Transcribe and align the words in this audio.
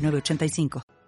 985. 0.00 0.99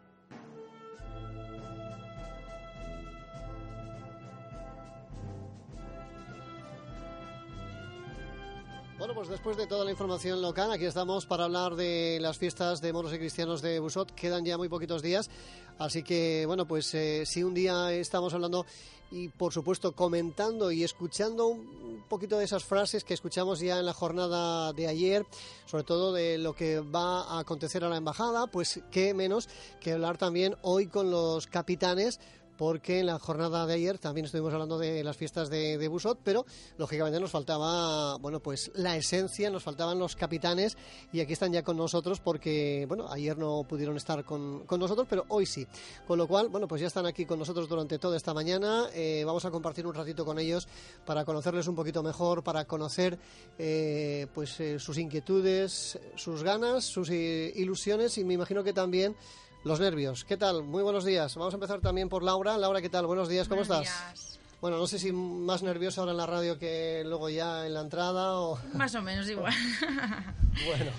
Después 9.32 9.56
de 9.56 9.66
toda 9.66 9.86
la 9.86 9.90
información 9.90 10.42
local, 10.42 10.70
aquí 10.70 10.84
estamos 10.84 11.24
para 11.24 11.44
hablar 11.44 11.74
de 11.74 12.18
las 12.20 12.36
fiestas 12.36 12.82
de 12.82 12.92
moros 12.92 13.14
y 13.14 13.18
cristianos 13.18 13.62
de 13.62 13.78
Busot. 13.78 14.12
Quedan 14.12 14.44
ya 14.44 14.58
muy 14.58 14.68
poquitos 14.68 15.00
días, 15.00 15.30
así 15.78 16.02
que, 16.02 16.44
bueno, 16.46 16.66
pues 16.66 16.92
eh, 16.94 17.24
si 17.24 17.42
un 17.42 17.54
día 17.54 17.90
estamos 17.94 18.34
hablando 18.34 18.66
y, 19.10 19.28
por 19.30 19.54
supuesto, 19.54 19.92
comentando 19.92 20.70
y 20.70 20.84
escuchando 20.84 21.46
un 21.46 22.04
poquito 22.10 22.36
de 22.36 22.44
esas 22.44 22.62
frases 22.62 23.04
que 23.04 23.14
escuchamos 23.14 23.60
ya 23.60 23.78
en 23.78 23.86
la 23.86 23.94
jornada 23.94 24.74
de 24.74 24.86
ayer, 24.86 25.24
sobre 25.64 25.84
todo 25.84 26.12
de 26.12 26.36
lo 26.36 26.54
que 26.54 26.80
va 26.80 27.22
a 27.22 27.38
acontecer 27.38 27.84
a 27.84 27.88
la 27.88 27.96
embajada, 27.96 28.48
pues 28.48 28.80
qué 28.90 29.14
menos 29.14 29.48
que 29.80 29.92
hablar 29.92 30.18
también 30.18 30.56
hoy 30.60 30.88
con 30.88 31.10
los 31.10 31.46
capitanes 31.46 32.20
porque 32.62 33.00
en 33.00 33.06
la 33.06 33.18
jornada 33.18 33.66
de 33.66 33.74
ayer 33.74 33.98
también 33.98 34.26
estuvimos 34.26 34.52
hablando 34.52 34.78
de 34.78 35.02
las 35.02 35.16
fiestas 35.16 35.50
de, 35.50 35.88
Busot, 35.88 36.20
pero 36.22 36.46
lógicamente 36.78 37.18
nos 37.18 37.32
faltaba, 37.32 38.18
bueno, 38.18 38.38
pues 38.38 38.70
la 38.76 38.96
esencia, 38.96 39.50
nos 39.50 39.64
faltaban 39.64 39.98
los 39.98 40.14
capitanes 40.14 40.76
y 41.12 41.18
aquí 41.18 41.32
están 41.32 41.52
ya 41.52 41.64
con 41.64 41.76
nosotros 41.76 42.20
porque, 42.20 42.84
bueno, 42.86 43.10
ayer 43.10 43.36
no 43.36 43.64
pudieron 43.68 43.96
estar 43.96 44.24
con, 44.24 44.64
nosotros, 44.78 45.08
pero 45.10 45.24
hoy 45.26 45.44
sí. 45.44 45.66
Con 46.06 46.18
lo 46.18 46.28
cual, 46.28 46.50
bueno, 46.50 46.68
pues 46.68 46.80
ya 46.80 46.86
están 46.86 47.04
aquí 47.04 47.26
con 47.26 47.40
nosotros 47.40 47.68
durante 47.68 47.98
toda 47.98 48.16
esta 48.16 48.32
mañana. 48.32 48.86
Eh, 48.94 49.24
vamos 49.26 49.44
a 49.44 49.50
compartir 49.50 49.84
un 49.84 49.94
ratito 49.94 50.24
con 50.24 50.38
ellos 50.38 50.68
para 51.04 51.24
conocerles 51.24 51.66
un 51.66 51.74
poquito 51.74 52.00
mejor, 52.04 52.44
para 52.44 52.64
conocer, 52.64 53.18
eh, 53.58 54.28
pues, 54.32 54.60
eh, 54.60 54.78
sus 54.78 54.98
inquietudes, 54.98 55.98
sus 56.14 56.44
ganas, 56.44 56.84
sus 56.84 57.10
ilusiones 57.10 58.18
y 58.18 58.24
me 58.24 58.34
imagino 58.34 58.62
que 58.62 58.72
también 58.72 59.16
los 59.64 59.80
nervios. 59.80 60.24
¿Qué 60.24 60.36
tal? 60.36 60.62
Muy 60.62 60.82
buenos 60.82 61.04
días. 61.04 61.34
Vamos 61.36 61.54
a 61.54 61.56
empezar 61.56 61.80
también 61.80 62.08
por 62.08 62.22
Laura. 62.22 62.58
Laura, 62.58 62.80
¿qué 62.80 62.88
tal? 62.88 63.06
Buenos 63.06 63.28
días, 63.28 63.48
¿cómo 63.48 63.62
estás? 63.62 63.82
Días. 63.82 64.38
Bueno, 64.60 64.78
no 64.78 64.86
sé 64.86 64.98
si 64.98 65.12
más 65.12 65.62
nerviosa 65.62 66.00
ahora 66.00 66.12
en 66.12 66.18
la 66.18 66.26
radio 66.26 66.58
que 66.58 67.02
luego 67.04 67.28
ya 67.28 67.66
en 67.66 67.74
la 67.74 67.80
entrada 67.80 68.38
o... 68.38 68.58
Más 68.74 68.94
o 68.94 69.02
menos 69.02 69.28
igual. 69.28 69.52
bueno, 70.66 70.92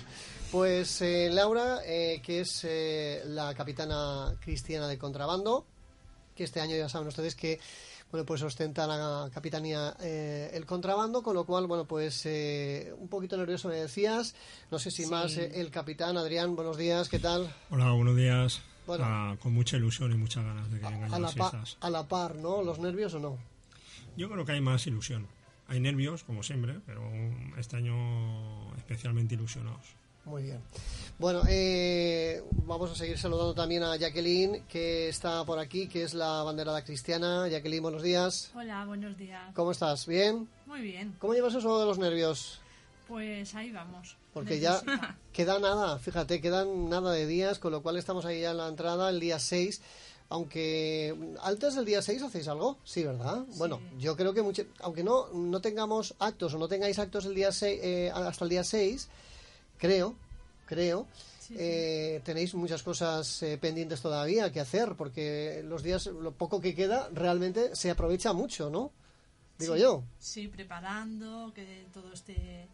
pues 0.50 1.00
eh, 1.02 1.30
Laura, 1.30 1.80
eh, 1.84 2.20
que 2.22 2.40
es 2.40 2.64
eh, 2.64 3.22
la 3.26 3.54
capitana 3.54 4.34
cristiana 4.40 4.86
de 4.86 4.98
contrabando, 4.98 5.66
que 6.34 6.44
este 6.44 6.60
año 6.60 6.76
ya 6.76 6.88
saben 6.88 7.08
ustedes 7.08 7.34
que 7.34 7.58
bueno, 8.10 8.24
pues 8.24 8.42
ostenta 8.42 8.86
la 8.86 9.30
capitanía 9.32 9.96
eh, 10.00 10.50
el 10.54 10.66
contrabando, 10.66 11.22
con 11.22 11.34
lo 11.34 11.44
cual, 11.44 11.66
bueno, 11.66 11.84
pues 11.84 12.24
eh, 12.26 12.94
un 12.98 13.08
poquito 13.08 13.36
nervioso 13.36 13.68
me 13.68 13.76
decías. 13.76 14.34
No 14.70 14.78
sé 14.78 14.90
si 14.90 15.06
más 15.06 15.36
eh, 15.36 15.60
el 15.60 15.70
capitán, 15.70 16.16
Adrián, 16.16 16.54
buenos 16.54 16.76
días, 16.76 17.08
¿qué 17.08 17.18
tal? 17.18 17.52
Hola, 17.70 17.90
buenos 17.92 18.16
días. 18.16 18.62
Ah, 18.88 19.36
con 19.40 19.52
mucha 19.52 19.76
ilusión 19.76 20.12
y 20.12 20.16
muchas 20.16 20.44
ganas 20.44 20.70
de 20.70 20.78
que 20.78 20.86
vengan 20.86 21.14
a, 21.14 21.18
las 21.18 21.34
fiestas. 21.34 21.76
a 21.80 21.90
la 21.90 22.06
par, 22.06 22.36
¿no? 22.36 22.62
¿Los 22.62 22.78
nervios 22.78 23.14
o 23.14 23.18
no? 23.18 23.38
Yo 24.16 24.30
creo 24.30 24.44
que 24.44 24.52
hay 24.52 24.60
más 24.60 24.86
ilusión. 24.86 25.26
Hay 25.66 25.80
nervios, 25.80 26.24
como 26.24 26.42
siempre, 26.42 26.80
pero 26.86 27.02
este 27.58 27.76
año 27.76 28.74
especialmente 28.76 29.34
ilusionados. 29.34 29.96
Muy 30.24 30.42
bien. 30.42 30.60
Bueno, 31.18 31.42
eh, 31.48 32.42
vamos 32.64 32.90
a 32.90 32.94
seguir 32.94 33.18
saludando 33.18 33.54
también 33.54 33.82
a 33.82 33.96
Jacqueline, 33.96 34.64
que 34.68 35.08
está 35.08 35.44
por 35.44 35.58
aquí, 35.58 35.86
que 35.86 36.02
es 36.02 36.14
la 36.14 36.42
banderada 36.42 36.82
cristiana. 36.82 37.46
Jacqueline, 37.48 37.82
buenos 37.82 38.02
días. 38.02 38.50
Hola, 38.54 38.84
buenos 38.86 39.16
días. 39.16 39.54
¿Cómo 39.54 39.70
estás? 39.70 40.06
¿Bien? 40.06 40.48
Muy 40.66 40.80
bien. 40.80 41.14
¿Cómo 41.18 41.34
llevas 41.34 41.54
eso 41.54 41.78
de 41.78 41.86
los 41.86 41.98
nervios? 41.98 42.60
Pues 43.06 43.54
ahí 43.54 43.70
vamos. 43.70 44.16
Porque 44.32 44.58
ya 44.58 44.82
queda 45.32 45.58
nada, 45.58 45.98
fíjate, 45.98 46.40
quedan 46.40 46.88
nada 46.88 47.12
de 47.12 47.26
días, 47.26 47.58
con 47.58 47.72
lo 47.72 47.82
cual 47.82 47.96
estamos 47.96 48.24
ahí 48.24 48.40
ya 48.40 48.52
en 48.52 48.56
la 48.56 48.68
entrada, 48.68 49.10
el 49.10 49.20
día 49.20 49.38
6 49.38 49.82
aunque 50.30 51.14
antes 51.42 51.74
del 51.74 51.84
día 51.84 52.02
6 52.02 52.22
hacéis 52.22 52.48
algo, 52.48 52.78
sí, 52.82 53.04
¿verdad? 53.04 53.44
Bueno, 53.56 53.80
yo 53.98 54.16
creo 54.16 54.32
que 54.32 54.42
mucho, 54.42 54.64
aunque 54.80 55.04
no, 55.04 55.28
no 55.32 55.60
tengamos 55.60 56.14
actos 56.18 56.54
o 56.54 56.58
no 56.58 56.66
tengáis 56.66 56.98
actos 56.98 57.26
el 57.26 57.34
día 57.34 57.52
6, 57.52 57.80
eh, 57.82 58.10
hasta 58.12 58.44
el 58.44 58.50
día 58.50 58.64
6, 58.64 59.08
creo, 59.78 60.14
creo, 60.66 61.06
eh, 61.50 62.20
tenéis 62.24 62.54
muchas 62.54 62.82
cosas 62.82 63.42
eh, 63.42 63.58
pendientes 63.58 64.00
todavía 64.00 64.50
que 64.52 64.60
hacer, 64.60 64.94
porque 64.96 65.62
los 65.64 65.82
días, 65.82 66.06
lo 66.06 66.32
poco 66.32 66.60
que 66.60 66.74
queda, 66.74 67.08
realmente 67.12 67.74
se 67.76 67.90
aprovecha 67.90 68.32
mucho, 68.32 68.70
¿no? 68.70 68.92
Digo 69.58 69.76
yo. 69.76 70.04
Sí, 70.18 70.48
preparando, 70.48 71.52
que 71.54 71.86
todo 71.92 72.12
esté 72.12 72.68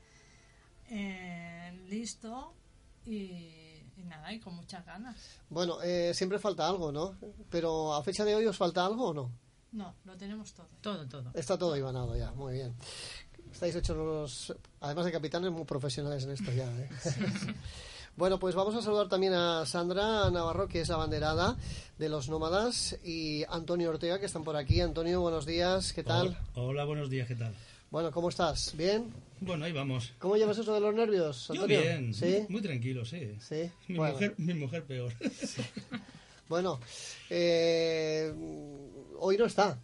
eh, 0.89 1.87
listo 1.89 2.55
y, 3.07 3.83
nada, 4.05 4.33
y 4.33 4.41
con 4.41 4.55
muchas 4.55 4.85
ganas. 4.87 5.17
Bueno, 5.51 5.79
siempre 6.15 6.39
falta 6.39 6.69
algo, 6.69 6.91
¿no? 6.91 7.17
Pero 7.51 7.95
a 7.95 8.03
fecha 8.03 8.25
de 8.25 8.35
hoy 8.35 8.47
os 8.47 8.57
falta 8.57 8.87
algo 8.87 9.09
o 9.09 9.15
no? 9.15 9.31
No, 9.73 9.95
lo 10.05 10.17
tenemos 10.17 10.53
todo. 10.53 10.69
Todo, 10.81 11.07
todo. 11.07 11.31
Está 11.35 11.57
todo 11.57 11.77
ibanado 11.77 12.17
ya, 12.17 12.33
muy 12.33 12.55
bien. 12.55 12.75
Estáis 13.53 13.75
hechos 13.77 13.97
los, 13.97 14.55
además 14.81 15.05
de 15.05 15.13
capitanes, 15.13 15.51
muy 15.51 15.65
profesionales 15.65 16.25
en 16.25 16.31
esto 16.31 16.53
ya. 16.53 16.65
¿eh? 16.65 16.89
bueno, 18.17 18.39
pues 18.39 18.55
vamos 18.55 18.75
a 18.75 18.83
saludar 18.83 19.09
también 19.09 19.35
a 19.35 19.67
Sandra 19.67 20.31
Navarro, 20.31 20.69
que 20.69 20.81
es 20.81 20.91
abanderada 20.91 21.57
de 21.99 22.09
los 22.09 22.29
nómadas, 22.29 22.99
y 23.05 23.45
Antonio 23.49 23.91
Ortega, 23.91 24.19
que 24.19 24.27
están 24.27 24.45
por 24.45 24.57
aquí. 24.57 24.81
Antonio, 24.81 25.21
buenos 25.21 25.47
días, 25.47 25.93
¿qué 25.93 26.03
tal? 26.03 26.39
Hola, 26.55 26.85
buenos 26.85 27.11
días, 27.11 27.29
¿qué 27.29 27.37
tal? 27.37 27.55
Bueno, 27.91 28.13
¿cómo 28.13 28.29
estás? 28.29 28.75
¿Bien? 28.77 29.13
Bueno, 29.41 29.65
ahí 29.65 29.73
vamos. 29.73 30.13
¿Cómo 30.19 30.37
llevas 30.37 30.59
eso 30.59 30.73
de 30.73 30.81
los 30.81 30.95
nervios, 30.95 31.51
Antonio? 31.51 31.81
bien, 31.81 32.15
¿Sí? 32.15 32.47
muy, 32.49 32.63
tranquilo, 32.63 33.05
sí. 33.05 33.37
¿Sí? 33.41 33.71
Mi, 33.89 33.99
mujer, 33.99 34.35
mi 34.39 34.55
mujer 34.55 34.85
peor. 34.85 35.13
Bueno, 36.51 36.81
eh, 37.31 38.35
hoy 39.21 39.39
no 39.39 39.45
está. 39.45 39.79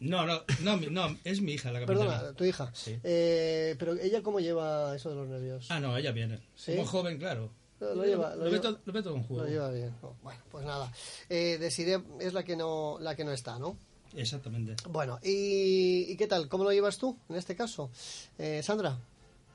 No, 0.00 0.24
no, 0.26 0.42
no, 0.62 0.76
no, 0.76 1.16
es 1.24 1.42
mi 1.42 1.52
hija 1.52 1.70
la 1.70 1.80
capitana. 1.80 2.10
Perdona, 2.10 2.32
tu 2.32 2.44
hija. 2.44 2.72
Eh, 3.04 3.76
pero 3.78 3.94
ella 3.94 4.22
cómo 4.22 4.40
lleva 4.40 4.96
eso 4.96 5.10
de 5.10 5.16
los 5.16 5.28
nervios. 5.28 5.66
Ah, 5.70 5.78
no, 5.78 5.96
ella 5.96 6.10
viene. 6.10 6.40
¿Sí? 6.56 6.72
Como 6.72 6.86
joven, 6.86 7.18
claro. 7.18 7.50
Lo, 7.80 8.04
lleva, 8.04 8.34
lo, 8.34 8.44
lo, 8.44 8.50
ve 8.50 8.60
todo, 9.02 9.22
juego. 9.22 9.44
Lo 9.44 9.48
lleva 9.48 9.70
bien. 9.70 9.94
bueno, 10.22 10.40
pues 10.50 10.66
nada. 10.66 10.92
Eh, 11.28 11.56
Desiree 11.58 12.02
es 12.20 12.34
la 12.34 12.44
que 12.44 12.56
no, 12.56 12.98
la 13.00 13.14
que 13.14 13.24
no 13.24 13.32
está, 13.32 13.58
¿no? 13.58 13.76
Exactamente. 14.14 14.76
Bueno, 14.88 15.18
¿y, 15.22 16.16
qué 16.16 16.26
tal? 16.26 16.48
¿Cómo 16.48 16.64
lo 16.64 16.72
llevas 16.72 16.98
tú 16.98 17.16
en 17.28 17.36
este 17.36 17.54
caso? 17.54 17.90
Eh, 18.38 18.62
Sandra. 18.62 18.98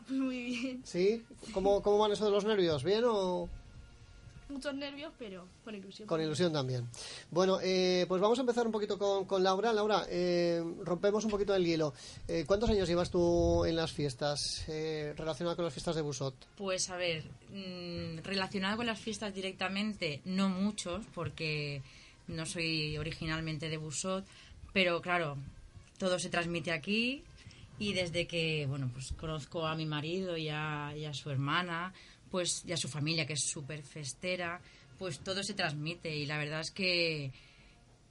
Muy 0.10 0.44
bien. 0.46 0.82
¿Sí? 0.86 1.24
¿Cómo, 1.54 1.82
¿Cómo 1.82 1.98
van 1.98 2.12
eso 2.12 2.26
de 2.26 2.32
los 2.32 2.46
nervios? 2.46 2.84
¿Bien 2.84 3.04
o...? 3.06 3.50
Muchos 4.50 4.74
nervios, 4.76 5.12
pero 5.18 5.48
con 5.64 5.76
ilusión. 5.76 6.08
Con 6.08 6.22
ilusión 6.22 6.54
también. 6.54 6.88
Bueno, 7.32 7.60
eh, 7.62 8.06
pues 8.08 8.22
vamos 8.22 8.38
a 8.38 8.42
empezar 8.42 8.66
un 8.66 8.72
poquito 8.72 8.98
con, 8.98 9.26
con 9.26 9.44
Laura. 9.44 9.74
Laura, 9.74 10.06
eh, 10.10 10.64
rompemos 10.84 11.26
un 11.26 11.32
poquito 11.32 11.56
el 11.56 11.66
hielo. 11.66 11.94
Eh, 12.28 12.44
¿Cuántos 12.46 12.70
años 12.70 12.88
llevas 12.88 13.10
tú 13.10 13.66
en 13.66 13.76
las 13.76 13.92
fiestas 13.92 14.66
eh, 14.68 15.14
relacionadas 15.18 15.56
con 15.56 15.66
las 15.66 15.74
fiestas 15.74 15.96
de 15.96 16.02
Busot? 16.02 16.36
Pues 16.58 16.90
a 16.90 16.98
ver, 16.98 17.24
mm, 17.52 18.24
relacionado 18.24 18.78
con 18.78 18.86
las 18.86 19.00
fiestas 19.00 19.34
directamente, 19.34 20.22
no 20.26 20.50
muchos, 20.50 21.06
porque 21.14 21.82
no 22.28 22.46
soy 22.46 22.98
originalmente 22.98 23.70
de 23.70 23.78
Busot, 23.78 24.26
pero 24.74 25.02
claro, 25.02 25.38
todo 25.98 26.20
se 26.20 26.30
transmite 26.30 26.72
aquí 26.72 27.24
y 27.78 27.94
desde 27.94 28.28
que, 28.28 28.66
bueno, 28.68 28.90
pues 28.94 29.12
conozco 29.14 29.68
a 29.68 29.76
mi 29.76 29.86
marido 29.86 30.38
y 30.38 30.50
a, 30.50 30.94
y 30.96 31.06
a 31.06 31.14
su 31.14 31.30
hermana, 31.30 31.94
pues 32.36 32.64
ya 32.66 32.76
su 32.76 32.90
familia 32.90 33.26
que 33.26 33.32
es 33.32 33.46
súper 33.50 33.82
festera, 33.82 34.60
pues 35.00 35.20
todo 35.20 35.42
se 35.42 35.54
transmite 35.54 36.14
y 36.14 36.26
la 36.26 36.38
verdad 36.38 36.60
es 36.60 36.70
que, 36.70 37.32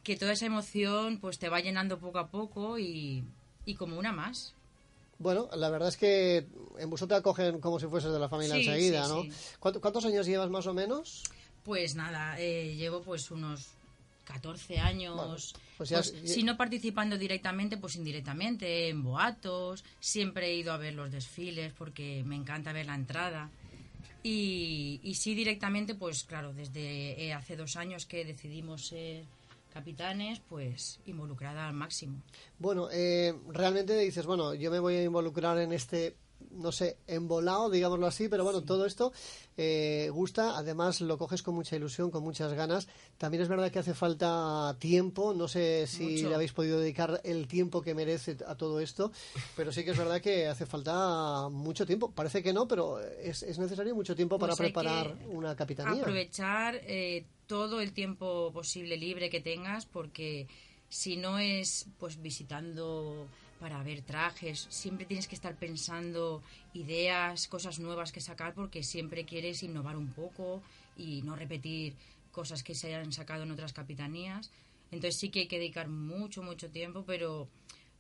que 0.03 0.17
toda 0.17 0.33
esa 0.33 0.47
emoción 0.47 1.19
pues 1.21 1.39
te 1.39 1.51
va 1.51 1.61
llenando 1.61 1.99
poco 1.99 2.21
a 2.21 2.29
poco 2.29 2.79
y, 2.79 3.23
como 3.77 3.99
una 3.99 4.13
más. 4.13 4.55
Bueno, 5.19 5.51
la 5.55 5.69
verdad 5.69 5.91
es 5.91 5.99
que 5.99 6.47
en 6.79 6.89
Busot 6.89 7.11
te 7.11 7.17
acogen 7.17 7.61
como 7.61 7.79
si 7.79 7.87
fueses 7.87 8.15
de 8.15 8.19
la 8.19 8.31
familia 8.31 8.57
enseguida, 8.57 9.07
¿no? 9.09 9.25
¿Cuántos 9.61 10.07
años 10.07 10.25
llevas 10.25 10.49
más 10.49 10.67
o 10.67 10.73
menos? 10.73 11.25
Pues 11.63 11.95
nada, 11.95 12.41
eh, 12.41 12.75
llevo 12.77 13.03
pues 13.03 13.31
unos 13.31 13.73
14 14.25 14.79
años. 14.79 15.55
Pues 15.77 15.91
pues, 15.91 16.15
si 16.25 16.43
no 16.45 16.57
participando 16.57 17.19
directamente, 17.19 17.77
pues 17.77 17.97
indirectamente, 17.97 18.89
en 18.89 19.03
boatos. 19.03 19.85
Siempre 20.01 20.47
he 20.47 20.55
ido 20.55 20.73
a 20.73 20.79
ver 20.79 20.95
los 20.95 21.13
desfiles 21.13 21.75
porque 21.77 22.23
me 22.25 22.37
encanta 22.37 22.73
ver 22.73 22.87
la 22.87 22.95
entrada. 22.95 23.51
Y, 24.27 25.01
y 25.03 25.15
sí, 25.17 25.35
directamente, 25.35 25.95
pues 25.95 26.25
claro, 26.25 26.55
desde 26.55 27.23
eh, 27.23 27.35
hace 27.35 27.57
dos 27.57 27.77
años 27.77 28.07
que 28.07 28.25
decidimos 28.25 28.87
ser 28.87 29.27
capitanes, 29.71 30.41
pues 30.49 30.99
involucrada 31.05 31.69
al 31.69 31.75
máximo. 31.75 32.23
Bueno, 32.59 32.89
eh, 32.91 33.35
realmente 33.49 33.99
dices, 33.99 34.25
bueno, 34.25 34.55
yo 34.55 34.71
me 34.71 34.79
voy 34.79 34.95
a 34.95 35.05
involucrar 35.05 35.59
en 35.59 35.73
este 35.75 36.17
no 36.53 36.73
sé, 36.73 36.97
embolado, 37.07 37.71
digámoslo 37.71 38.07
así, 38.07 38.29
pero 38.29 38.45
bueno, 38.45 38.63
todo 38.63 38.87
esto 38.87 39.13
eh, 39.57 40.11
gusta, 40.13 40.57
además 40.57 41.01
lo 41.01 41.17
coges 41.19 41.43
con 41.43 41.55
mucha 41.55 41.77
ilusión, 41.77 42.11
con 42.11 42.23
muchas 42.23 42.53
ganas. 42.53 42.89
También 43.19 43.43
es 43.43 43.49
verdad 43.49 43.71
que 43.71 43.79
hace 43.79 43.95
falta 43.95 44.77
tiempo, 44.79 45.35
no 45.35 45.49
sé 45.49 45.87
si 45.87 46.23
le 46.23 46.35
habéis 46.35 46.53
podido 46.53 46.81
dedicar 46.81 47.21
el 47.25 47.47
tiempo 47.47 47.83
que 47.83 47.95
merece 47.95 48.37
a 48.47 48.55
todo 48.57 48.81
esto, 48.81 49.13
pero 49.57 49.73
sí 49.73 49.85
que 49.85 49.93
es 49.93 49.99
verdad 49.99 50.21
que 50.21 50.47
hace 50.47 50.67
falta 50.67 51.49
mucho 51.51 51.87
tiempo. 51.87 52.11
Parece 52.11 52.43
que 52.43 52.53
no, 52.53 52.67
pero 52.67 53.01
es, 53.01 53.43
es 53.43 53.59
necesario 53.59 53.95
mucho 53.95 54.17
tiempo 54.17 54.39
para 54.39 54.57
pues 54.57 54.71
preparar 54.71 55.17
una 55.29 55.55
capitanía. 55.55 56.03
Aprovechar 56.03 56.81
eh, 56.83 57.25
todo 57.47 57.81
el 57.81 57.93
tiempo 57.93 58.51
posible 58.53 58.97
libre 58.97 59.31
que 59.31 59.41
tengas, 59.41 59.87
porque 59.87 60.49
si 60.89 61.17
no 61.17 61.39
es 61.39 61.87
pues 61.99 62.21
visitando 62.21 63.29
para 63.65 63.83
ver 63.83 64.03
trajes, 64.03 64.67
siempre 64.69 65.07
tienes 65.07 65.27
que 65.27 65.35
estar 65.35 65.57
pensando 65.57 66.43
ideas, 66.75 67.49
cosas 67.49 67.79
nuevas 67.79 68.13
que 68.13 68.21
sacar 68.21 68.53
porque 68.53 68.83
siempre 68.83 69.25
quieres 69.25 69.63
innovar 69.63 69.97
un 69.97 70.09
poco 70.09 70.61
y 70.99 71.23
no 71.23 71.35
repetir 71.35 71.95
cosas 72.31 72.63
que 72.63 72.75
se 72.75 72.89
hayan 72.89 73.11
sacado 73.11 73.45
en 73.45 73.51
otras 73.53 73.73
capitanías. 73.73 74.51
Entonces 74.91 75.19
sí 75.19 75.31
que 75.31 75.41
hay 75.41 75.47
que 75.47 75.57
dedicar 75.59 75.89
mucho, 75.89 76.43
mucho 76.43 76.69
tiempo, 76.69 77.05
pero 77.07 77.49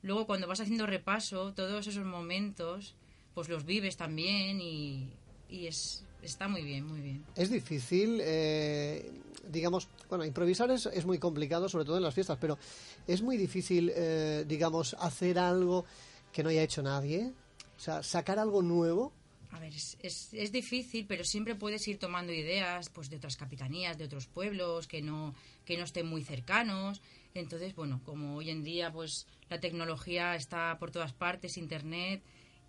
luego 0.02 0.26
cuando 0.26 0.46
vas 0.46 0.60
haciendo 0.60 0.84
repaso, 0.84 1.54
todos 1.54 1.86
esos 1.86 2.04
momentos, 2.04 2.94
pues 3.32 3.48
los 3.48 3.64
vives 3.64 3.96
también 3.96 4.60
y, 4.60 5.08
y 5.48 5.66
es, 5.66 6.04
está 6.20 6.46
muy 6.46 6.60
bien, 6.60 6.84
muy 6.84 7.00
bien. 7.00 7.24
Es 7.36 7.48
difícil, 7.50 8.20
eh, 8.20 9.10
digamos, 9.50 9.88
bueno, 10.08 10.24
improvisar 10.24 10.70
es, 10.70 10.86
es, 10.86 11.04
muy 11.04 11.18
complicado, 11.18 11.68
sobre 11.68 11.84
todo 11.84 11.96
en 11.96 12.02
las 12.02 12.14
fiestas, 12.14 12.38
pero 12.40 12.58
es 13.06 13.22
muy 13.22 13.36
difícil, 13.36 13.92
eh, 13.94 14.44
digamos, 14.46 14.94
hacer 15.00 15.38
algo 15.38 15.84
que 16.32 16.42
no 16.42 16.48
haya 16.48 16.62
hecho 16.62 16.82
nadie, 16.82 17.32
o 17.76 17.80
sea, 17.80 18.02
sacar 18.02 18.38
algo 18.38 18.62
nuevo. 18.62 19.12
A 19.50 19.60
ver, 19.60 19.72
es, 19.72 19.96
es, 20.32 20.50
difícil, 20.50 21.06
pero 21.06 21.22
siempre 21.22 21.54
puedes 21.54 21.86
ir 21.86 21.98
tomando 21.98 22.32
ideas 22.32 22.88
pues 22.88 23.08
de 23.08 23.16
otras 23.16 23.36
capitanías, 23.36 23.96
de 23.96 24.04
otros 24.04 24.26
pueblos 24.26 24.88
que 24.88 25.00
no, 25.00 25.32
que 25.64 25.76
no 25.76 25.84
estén 25.84 26.06
muy 26.06 26.24
cercanos. 26.24 27.00
Entonces, 27.34 27.74
bueno, 27.76 28.00
como 28.04 28.36
hoy 28.36 28.50
en 28.50 28.64
día 28.64 28.92
pues 28.92 29.28
la 29.48 29.60
tecnología 29.60 30.34
está 30.34 30.76
por 30.80 30.90
todas 30.90 31.12
partes, 31.12 31.56
internet, 31.56 32.20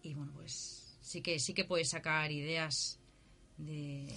y 0.03 0.13
bueno, 0.13 0.31
pues 0.35 0.97
sí 1.01 1.21
que 1.21 1.39
sí 1.39 1.55
que 1.55 1.65
puedes 1.65 1.89
sacar 1.89 2.31
ideas 2.31 2.99
de 3.57 4.07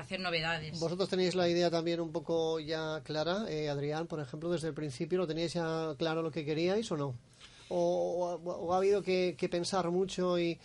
hacer 0.00 0.20
novedades. 0.20 0.78
¿Vosotros 0.80 1.08
tenéis 1.08 1.34
la 1.34 1.48
idea 1.48 1.70
también 1.70 2.00
un 2.00 2.10
poco 2.10 2.58
ya 2.58 3.00
clara, 3.04 3.44
eh, 3.48 3.68
Adrián, 3.68 4.06
por 4.06 4.20
ejemplo, 4.20 4.50
desde 4.50 4.68
el 4.68 4.74
principio, 4.74 5.18
¿lo 5.18 5.26
teníais 5.26 5.52
ya 5.54 5.94
claro 5.96 6.22
lo 6.22 6.30
que 6.30 6.44
queríais 6.44 6.90
o 6.90 6.96
no? 6.96 7.14
¿O, 7.68 8.72
ha 8.72 8.76
habido 8.76 9.00
que, 9.02 9.36
pensar 9.50 9.90
mucho 9.90 10.36
y, 10.40 10.58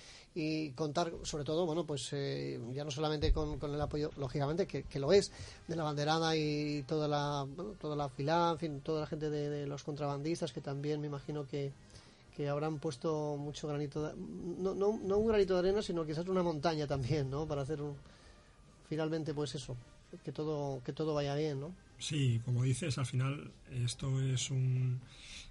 contar, 0.75 1.13
sobre 1.22 1.44
todo, 1.44 1.66
bueno, 1.68 1.86
pues 1.86 2.10
eh, 2.13 2.60
ya 2.74 2.83
no 2.83 2.89
solamente 2.89 3.31
con, 3.31 3.60
el 3.62 3.80
apoyo, 3.80 4.10
lógicamente, 4.18 4.66
que, 4.66 5.00
lo 5.00 5.13
es, 5.13 5.31
de 5.68 5.75
la 5.75 5.83
banderada 5.83 6.36
y 6.36 6.83
toda 6.88 7.07
la, 7.07 7.45
toda 7.80 7.95
la 7.95 8.10
fila, 8.10 8.50
en 8.54 8.57
fin, 8.57 8.81
toda 8.81 9.01
la 9.01 9.07
gente 9.07 9.30
de, 9.30 9.68
los 9.68 9.83
contrabandistas, 9.83 10.51
que 10.51 10.62
también 10.62 11.00
me 11.00 11.07
imagino 11.07 11.45
que, 11.45 11.72
que 12.36 12.50
habrán 12.50 12.80
puesto 12.80 13.38
mucho 13.38 13.68
granito, 13.68 14.01
de, 14.01 14.13
no, 14.18 14.74
no, 14.74 15.00
no 15.01 15.18
un 15.19 15.27
granito 15.27 15.54
de 15.54 15.60
arena, 15.60 15.83
sino 15.83 16.06
quizás 16.07 16.27
una 16.27 16.42
montaña 16.42 16.88
también, 16.88 17.30
¿no? 17.30 17.48
Para 17.48 17.62
hacer 17.62 17.83
un, 17.83 17.95
finalmente 18.88 19.34
pues 19.34 19.56
eso, 19.56 19.76
que 20.24 20.32
todo, 20.32 20.82
que 20.84 20.94
todo 20.94 21.14
vaya 21.14 21.36
bien, 21.36 21.60
¿no? 21.60 21.74
Sí, 21.98 22.42
como 22.44 22.64
dices, 22.64 22.98
al 22.98 23.06
final 23.06 23.52
esto 23.72 24.22
es 24.22 24.52
un, 24.52 25.00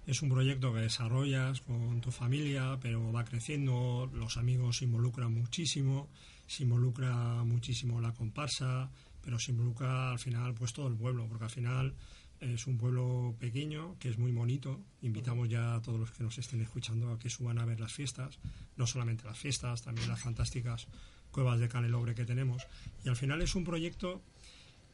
es 0.05 0.21
un 0.21 0.29
proyecto 0.29 0.73
que 0.73 0.81
desarrollas 0.81 1.61
con 1.61 2.01
tu 2.01 2.11
familia, 2.11 2.77
pero 2.81 3.11
va 3.11 3.25
creciendo, 3.25 4.09
los 4.13 4.37
amigos 4.37 4.77
se 4.77 4.85
involucran 4.85 5.33
muchísimo, 5.33 6.07
se 6.47 6.63
involucra 6.63 7.13
muchísimo 7.43 7.99
la 7.99 8.13
comparsa, 8.13 8.91
pero 9.21 9.39
se 9.39 9.51
involucra 9.51 10.11
al 10.11 10.19
final 10.19 10.53
pues 10.53 10.73
todo 10.73 10.87
el 10.87 10.95
pueblo, 10.95 11.27
porque 11.27 11.45
al 11.45 11.49
final 11.49 11.93
es 12.39 12.67
un 12.67 12.77
pueblo 12.77 13.35
pequeño 13.39 13.95
que 13.99 14.09
es 14.09 14.17
muy 14.17 14.31
bonito. 14.31 14.79
Invitamos 15.01 15.49
ya 15.49 15.75
a 15.75 15.81
todos 15.81 15.99
los 15.99 16.11
que 16.11 16.23
nos 16.23 16.37
estén 16.37 16.61
escuchando 16.61 17.11
a 17.11 17.19
que 17.19 17.29
suban 17.29 17.57
a 17.59 17.65
ver 17.65 17.79
las 17.79 17.91
fiestas, 17.91 18.37
no 18.75 18.85
solamente 18.85 19.25
las 19.25 19.37
fiestas, 19.37 19.81
también 19.81 20.07
las 20.09 20.21
fantásticas 20.21 20.87
cuevas 21.35 21.59
de 21.59 21.67
Canelobre 21.67 22.15
que 22.15 22.23
tenemos. 22.23 22.65
Y 23.03 23.09
al 23.09 23.17
final 23.17 23.41
es 23.41 23.55
un 23.55 23.65
proyecto 23.65 24.21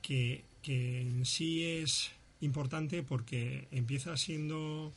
que, 0.01 0.43
que 0.63 1.01
en 1.01 1.23
sí 1.23 1.63
es 1.63 2.11
importante 2.39 3.03
porque 3.03 3.67
empieza 3.69 4.17
siendo 4.17 4.91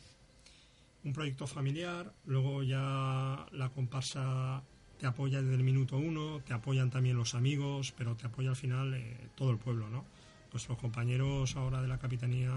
un 1.04 1.12
proyecto 1.12 1.46
familiar, 1.46 2.14
luego 2.24 2.62
ya 2.62 3.46
la 3.52 3.68
comparsa 3.74 4.62
te 4.98 5.06
apoya 5.06 5.42
desde 5.42 5.56
el 5.56 5.64
minuto 5.64 5.98
uno, 5.98 6.40
te 6.46 6.54
apoyan 6.54 6.88
también 6.88 7.18
los 7.18 7.34
amigos, 7.34 7.92
pero 7.92 8.16
te 8.16 8.26
apoya 8.26 8.48
al 8.48 8.56
final 8.56 8.94
eh, 8.94 9.14
todo 9.34 9.50
el 9.50 9.58
pueblo, 9.58 9.90
¿no? 9.90 10.06
Nuestros 10.50 10.78
compañeros 10.78 11.56
ahora 11.56 11.82
de 11.82 11.88
la 11.88 11.98
capitanía 11.98 12.50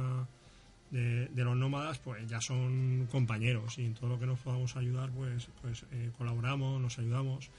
de, 0.92 1.30
los 1.36 1.58
nómadas, 1.58 1.98
pues 1.98 2.26
ya 2.30 2.40
son 2.40 3.10
compañeros 3.12 3.80
y 3.80 3.86
en 3.86 3.96
todo 3.96 4.08
lo 4.08 4.18
que 4.18 4.28
nos 4.28 4.40
podamos 4.40 4.78
ayudar, 4.78 5.10
pues, 5.10 5.50
pues 5.62 5.84
eh, 5.92 6.12
colaboramos, 6.18 6.80
nos 6.80 6.98
ayudamos. 7.00 7.50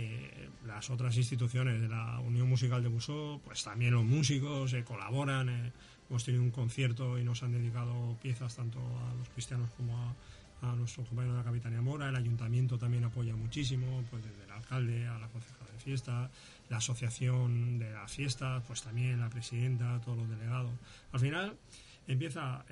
Eh, 0.00 0.48
las 0.64 0.90
otras 0.90 1.16
instituciones 1.16 1.80
de 1.80 1.88
la 1.88 2.20
Unión 2.20 2.48
Musical 2.48 2.80
de 2.84 2.88
Busó, 2.88 3.40
pues 3.44 3.64
también 3.64 3.94
los 3.94 4.04
músicos 4.04 4.72
eh, 4.72 4.84
colaboran. 4.84 5.48
Eh, 5.48 5.72
hemos 6.08 6.24
tenido 6.24 6.44
un 6.44 6.52
concierto 6.52 7.18
y 7.18 7.24
nos 7.24 7.42
han 7.42 7.50
dedicado 7.50 8.16
piezas 8.22 8.54
tanto 8.54 8.78
a 8.78 9.14
los 9.18 9.28
cristianos 9.30 9.68
como 9.76 9.98
a, 9.98 10.14
a 10.62 10.76
nuestro 10.76 11.02
compañero 11.02 11.32
de 11.32 11.38
la 11.40 11.44
Capitanía 11.44 11.82
Mora. 11.82 12.10
El 12.10 12.14
ayuntamiento 12.14 12.78
también 12.78 13.02
apoya 13.02 13.34
muchísimo, 13.34 14.04
pues 14.08 14.22
desde 14.22 14.44
el 14.44 14.52
alcalde 14.52 15.08
a 15.08 15.18
la 15.18 15.26
concejala 15.26 15.72
de 15.72 15.80
fiesta, 15.80 16.30
la 16.68 16.76
asociación 16.76 17.80
de 17.80 17.90
las 17.90 18.12
fiestas, 18.12 18.62
pues 18.68 18.80
también 18.82 19.18
la 19.18 19.28
presidenta, 19.28 20.00
todos 20.04 20.18
los 20.18 20.30
delegados. 20.30 20.70
Al 21.10 21.18
final 21.18 21.56
empieza 22.06 22.64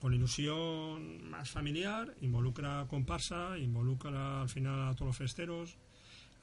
con 0.00 0.12
ilusión 0.12 1.30
más 1.30 1.50
familiar, 1.50 2.14
involucra 2.20 2.84
comparsa, 2.88 3.56
involucra 3.58 4.42
al 4.42 4.48
final 4.48 4.88
a 4.88 4.94
todos 4.94 5.06
los 5.06 5.16
festeros, 5.16 5.78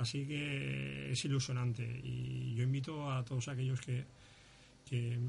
Así 0.02 0.26
que 0.26 1.12
es 1.12 1.26
ilusionante 1.26 1.84
y 2.04 2.56
yo 2.56 2.64
invito 2.64 3.12
a 3.12 3.24
todos 3.24 3.48
aquellos 3.50 3.80
que, 3.82 4.04
que, 4.90 5.20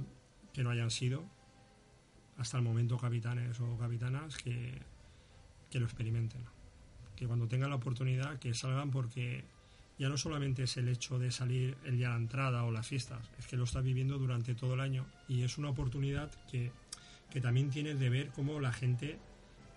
no 0.62 0.70
hayan 0.70 0.90
sido 0.90 1.22
hasta 2.38 2.56
el 2.56 2.62
momento 2.62 2.96
capitanes 2.96 3.60
o 3.60 3.76
capitanas 3.76 4.38
que, 4.38 4.72
que 5.70 5.78
lo 5.78 5.84
experimenten. 5.84 6.40
Que 7.14 7.26
cuando 7.26 7.46
tengan 7.46 7.68
la 7.68 7.76
oportunidad 7.76 8.38
que 8.38 8.54
salgan 8.54 8.90
porque 8.90 9.44
ya 9.98 10.08
no 10.08 10.16
solamente 10.16 10.62
es 10.62 10.78
el 10.78 10.88
hecho 10.88 11.18
de 11.18 11.30
salir 11.30 11.76
el 11.84 11.98
día 11.98 12.08
de 12.08 12.14
la 12.14 12.20
entrada 12.20 12.64
o 12.64 12.70
las 12.70 12.86
fiestas, 12.86 13.20
es 13.38 13.46
que 13.46 13.58
lo 13.58 13.64
estás 13.64 13.84
viviendo 13.84 14.16
durante 14.16 14.54
todo 14.54 14.72
el 14.72 14.80
año 14.80 15.04
y 15.28 15.42
es 15.42 15.58
una 15.58 15.68
oportunidad 15.68 16.30
que, 16.50 16.72
que 17.30 17.42
también 17.42 17.68
tienes 17.68 18.00
de 18.00 18.08
ver 18.08 18.30
cómo 18.30 18.58
la 18.58 18.72
gente 18.72 19.18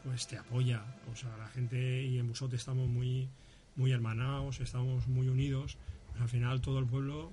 pues 0.06 0.26
te 0.26 0.38
apoya. 0.38 0.86
O 1.12 1.18
sea, 1.18 1.36
la 1.36 1.50
gente 1.50 2.02
y 2.04 2.18
en 2.18 2.30
Busote 2.30 2.56
estamos 2.56 2.88
muy 2.88 3.28
muy 3.76 3.92
hermanados, 3.92 4.60
estamos 4.60 5.08
muy 5.08 5.28
unidos, 5.28 5.78
pues 6.10 6.22
al 6.22 6.30
final 6.30 6.62
todo 6.62 6.80
el 6.80 6.86
pueblo 6.86 7.32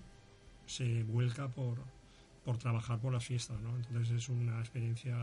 se 0.67 1.03
vuelca 1.05 1.49
por, 1.49 1.79
por 2.45 2.59
trabajar 2.59 2.99
por 2.99 3.13
las 3.13 3.25
fiestas, 3.25 3.61
¿no? 3.61 3.77
Entonces 3.77 4.11
es 4.11 4.29
una 4.29 4.59
experiencia 4.61 5.17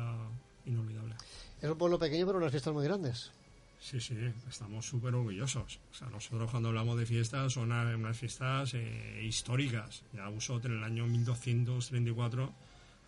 inolvidable. 0.65 1.15
Es 1.61 1.69
un 1.69 1.77
pueblo 1.77 1.99
pequeño, 1.99 2.25
pero 2.25 2.37
unas 2.37 2.51
fiestas 2.51 2.73
muy 2.73 2.85
grandes. 2.85 3.31
Sí, 3.79 4.01
sí, 4.01 4.15
estamos 4.49 4.85
súper 4.85 5.15
orgullosos. 5.15 5.79
O 5.91 5.93
sea, 5.93 6.09
nosotros 6.09 6.51
cuando 6.51 6.69
hablamos 6.69 6.99
de 6.99 7.05
fiestas 7.05 7.53
son 7.53 7.71
unas 7.71 8.17
fiestas 8.17 8.73
eh, 8.73 9.21
históricas. 9.23 10.03
Ya 10.13 10.27
Usot 10.29 10.65
en 10.65 10.73
el 10.73 10.83
año 10.83 11.07
1234 11.07 12.53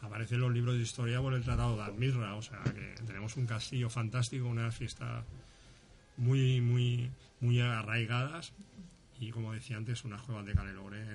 aparecen 0.01 0.39
los 0.39 0.51
libros 0.51 0.75
de 0.75 0.81
historia 0.81 1.21
por 1.21 1.33
el 1.33 1.43
Tratado 1.43 1.75
de 1.75 1.83
Almirra. 1.83 2.35
O 2.35 2.41
sea, 2.41 2.63
que 2.63 2.95
tenemos 3.05 3.35
un 3.35 3.45
castillo 3.45 3.89
fantástico, 3.89 4.47
una 4.47 4.71
fiesta 4.71 5.25
muy, 6.15 6.61
muy, 6.61 7.11
muy 7.41 7.59
arraigadas 7.59 8.53
y 9.19 9.31
como 9.31 9.53
decía 9.53 9.77
antes, 9.77 10.05
unas 10.05 10.21
cuevas 10.21 10.45
de 10.45 10.53
Canelore 10.53 11.05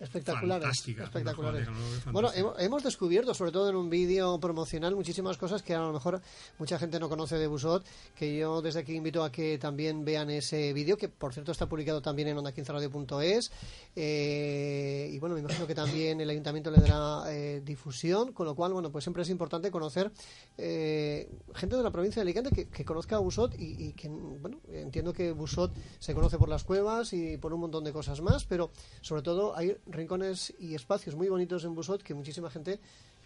espectaculares. 0.00 0.86
espectaculares. 0.86 1.68
Bueno, 2.12 2.30
hemos, 2.34 2.60
hemos 2.60 2.82
descubierto, 2.82 3.34
sobre 3.34 3.52
todo 3.52 3.70
en 3.70 3.76
un 3.76 3.88
vídeo 3.88 4.38
promocional, 4.38 4.94
muchísimas 4.94 5.36
cosas 5.38 5.62
que 5.62 5.74
a 5.74 5.80
lo 5.80 5.92
mejor 5.92 6.20
mucha 6.58 6.78
gente 6.78 7.00
no 7.00 7.08
conoce 7.08 7.36
de 7.36 7.46
Busot, 7.46 7.84
que 8.14 8.36
yo 8.36 8.60
desde 8.62 8.80
aquí 8.80 8.94
invito 8.94 9.24
a 9.24 9.32
que 9.32 9.58
también 9.58 10.04
vean 10.04 10.30
ese 10.30 10.72
vídeo, 10.72 10.96
que 10.96 11.08
por 11.08 11.32
cierto 11.32 11.52
está 11.52 11.66
publicado 11.66 12.02
también 12.02 12.28
en 12.28 12.36
onda15radio.es. 12.36 13.50
Eh, 13.94 15.10
y 15.12 15.18
bueno, 15.18 15.34
me 15.34 15.40
imagino 15.40 15.66
que 15.66 15.74
también 15.74 16.20
el 16.20 16.28
ayuntamiento 16.28 16.70
le 16.70 16.80
dará 16.80 17.32
eh, 17.32 17.62
difusión, 17.64 18.32
con 18.32 18.46
lo 18.46 18.54
cual, 18.54 18.72
bueno, 18.72 18.90
pues 18.90 19.04
siempre 19.04 19.22
es 19.22 19.30
importante 19.30 19.70
conocer 19.70 20.12
eh, 20.58 21.30
gente 21.54 21.76
de 21.76 21.82
la 21.82 21.90
provincia 21.90 22.20
de 22.20 22.22
Alicante 22.22 22.50
que, 22.50 22.68
que 22.68 22.84
conozca 22.84 23.16
a 23.16 23.20
Busot 23.20 23.54
y, 23.58 23.88
y 23.88 23.92
que, 23.92 24.08
bueno, 24.08 24.60
entiendo 24.72 25.12
que 25.12 25.32
Busot 25.32 25.72
se 25.98 26.14
conoce 26.14 26.38
por 26.38 26.48
las 26.48 26.64
cuevas 26.64 27.12
y 27.12 27.36
por 27.38 27.52
un 27.54 27.60
montón 27.60 27.84
de 27.84 27.92
cosas 27.92 28.20
más, 28.20 28.44
pero 28.44 28.70
sobre 29.00 29.22
todo 29.22 29.56
hay 29.56 29.76
rincones 29.86 30.54
y 30.58 30.74
espacios 30.74 31.14
muy 31.14 31.28
bonitos 31.28 31.64
en 31.64 31.74
Busot 31.74 32.02
que 32.02 32.14
muchísima 32.14 32.50
gente, 32.50 32.80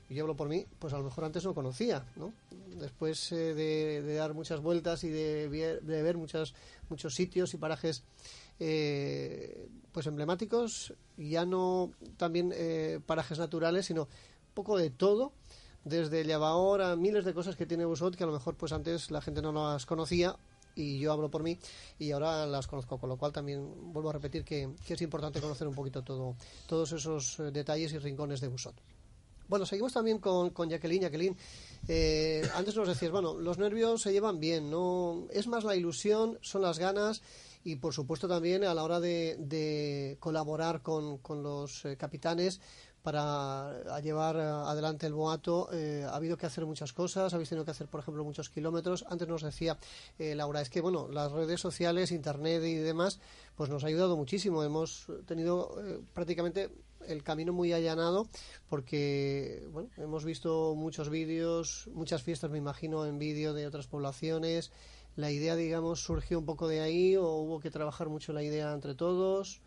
yo 0.08 0.22
hablo 0.22 0.36
por 0.36 0.48
mí, 0.48 0.66
pues 0.78 0.92
a 0.92 0.98
lo 0.98 1.04
mejor 1.04 1.24
antes 1.24 1.44
no 1.44 1.54
conocía, 1.54 2.04
¿no? 2.16 2.32
Después 2.76 3.32
eh, 3.32 3.54
de, 3.54 4.02
de 4.02 4.14
dar 4.14 4.34
muchas 4.34 4.60
vueltas 4.60 5.04
y 5.04 5.08
de 5.08 5.48
ver 5.48 6.16
muchas, 6.16 6.54
muchos 6.88 7.14
sitios 7.14 7.54
y 7.54 7.58
parajes 7.58 8.04
eh, 8.62 9.68
pues 9.90 10.06
emblemáticos, 10.06 10.92
ya 11.16 11.46
no 11.46 11.92
también 12.18 12.52
eh, 12.54 13.00
parajes 13.06 13.38
naturales, 13.38 13.86
sino 13.86 14.02
un 14.02 14.54
poco 14.54 14.76
de 14.76 14.90
todo, 14.90 15.32
desde 15.84 16.24
Llavaor 16.24 16.82
a 16.82 16.94
miles 16.94 17.24
de 17.24 17.32
cosas 17.32 17.56
que 17.56 17.64
tiene 17.64 17.86
Busot 17.86 18.14
que 18.14 18.22
a 18.22 18.26
lo 18.26 18.34
mejor 18.34 18.56
pues 18.56 18.72
antes 18.72 19.10
la 19.10 19.22
gente 19.22 19.40
no 19.40 19.52
las 19.52 19.86
conocía 19.86 20.36
y 20.74 20.98
yo 20.98 21.12
hablo 21.12 21.30
por 21.30 21.42
mí 21.42 21.58
y 21.98 22.10
ahora 22.12 22.46
las 22.46 22.66
conozco, 22.66 22.98
con 22.98 23.08
lo 23.08 23.16
cual 23.16 23.32
también 23.32 23.92
vuelvo 23.92 24.10
a 24.10 24.14
repetir 24.14 24.44
que, 24.44 24.68
es 24.88 25.02
importante 25.02 25.40
conocer 25.40 25.66
un 25.66 25.74
poquito 25.74 26.02
todo, 26.02 26.36
todos 26.66 26.92
esos 26.92 27.40
eh, 27.40 27.50
detalles 27.50 27.92
y 27.92 27.98
rincones 27.98 28.40
de 28.40 28.48
Busot. 28.48 28.74
Bueno, 29.50 29.66
seguimos 29.66 29.92
también 29.92 30.20
con, 30.20 30.50
con 30.50 30.70
Jacqueline. 30.70 31.02
Jacqueline, 31.02 31.36
eh, 31.88 32.48
antes 32.54 32.76
nos 32.76 32.86
decías, 32.86 33.10
bueno, 33.10 33.34
los 33.34 33.58
nervios 33.58 34.00
se 34.00 34.12
llevan 34.12 34.38
bien, 34.38 34.70
¿no? 34.70 35.26
Es 35.30 35.48
más 35.48 35.64
la 35.64 35.74
ilusión, 35.74 36.38
son 36.40 36.62
las 36.62 36.78
ganas 36.78 37.20
y, 37.64 37.74
por 37.74 37.92
supuesto, 37.92 38.28
también 38.28 38.62
a 38.62 38.72
la 38.74 38.84
hora 38.84 39.00
de, 39.00 39.36
de 39.40 40.16
colaborar 40.20 40.82
con, 40.82 41.18
con 41.18 41.42
los 41.42 41.84
eh, 41.84 41.96
capitanes 41.96 42.60
para 43.02 44.00
llevar 44.02 44.36
eh, 44.36 44.40
adelante 44.40 45.06
el 45.06 45.14
boato. 45.14 45.68
eh, 45.72 46.04
ha 46.04 46.14
habido 46.14 46.36
que 46.36 46.46
hacer 46.46 46.66
muchas 46.66 46.92
cosas, 46.92 47.32
habéis 47.34 47.48
tenido 47.48 47.64
que 47.64 47.70
hacer, 47.70 47.88
por 47.88 48.00
ejemplo, 48.00 48.24
muchos 48.24 48.50
kilómetros. 48.50 49.04
Antes 49.08 49.28
nos 49.28 49.42
decía 49.42 49.78
eh, 50.18 50.34
Laura, 50.34 50.60
es 50.60 50.70
que, 50.70 50.80
bueno, 50.80 51.08
las 51.08 51.32
redes 51.32 51.60
sociales, 51.60 52.12
internet 52.12 52.62
y 52.64 52.74
demás, 52.74 53.20
pues 53.56 53.70
nos 53.70 53.84
ha 53.84 53.88
ayudado 53.88 54.16
muchísimo. 54.16 54.62
Hemos 54.62 55.06
tenido 55.26 55.76
eh, 55.82 56.00
prácticamente 56.14 56.70
el 57.06 57.22
camino 57.22 57.52
muy 57.52 57.72
allanado 57.72 58.28
porque 58.68 59.66
bueno 59.72 59.88
hemos 59.96 60.24
visto 60.24 60.74
muchos 60.76 61.08
vídeos 61.08 61.88
muchas 61.94 62.22
fiestas 62.22 62.50
me 62.50 62.58
imagino 62.58 63.06
en 63.06 63.18
vídeo 63.18 63.54
de 63.54 63.66
otras 63.66 63.86
poblaciones 63.86 64.70
la 65.16 65.30
idea 65.30 65.56
digamos 65.56 66.04
surgió 66.04 66.38
un 66.38 66.44
poco 66.44 66.68
de 66.68 66.80
ahí 66.80 67.16
o 67.16 67.26
hubo 67.26 67.58
que 67.58 67.70
trabajar 67.70 68.10
mucho 68.10 68.34
la 68.34 68.42
idea 68.42 68.72
entre 68.74 68.94
todos 68.94 69.62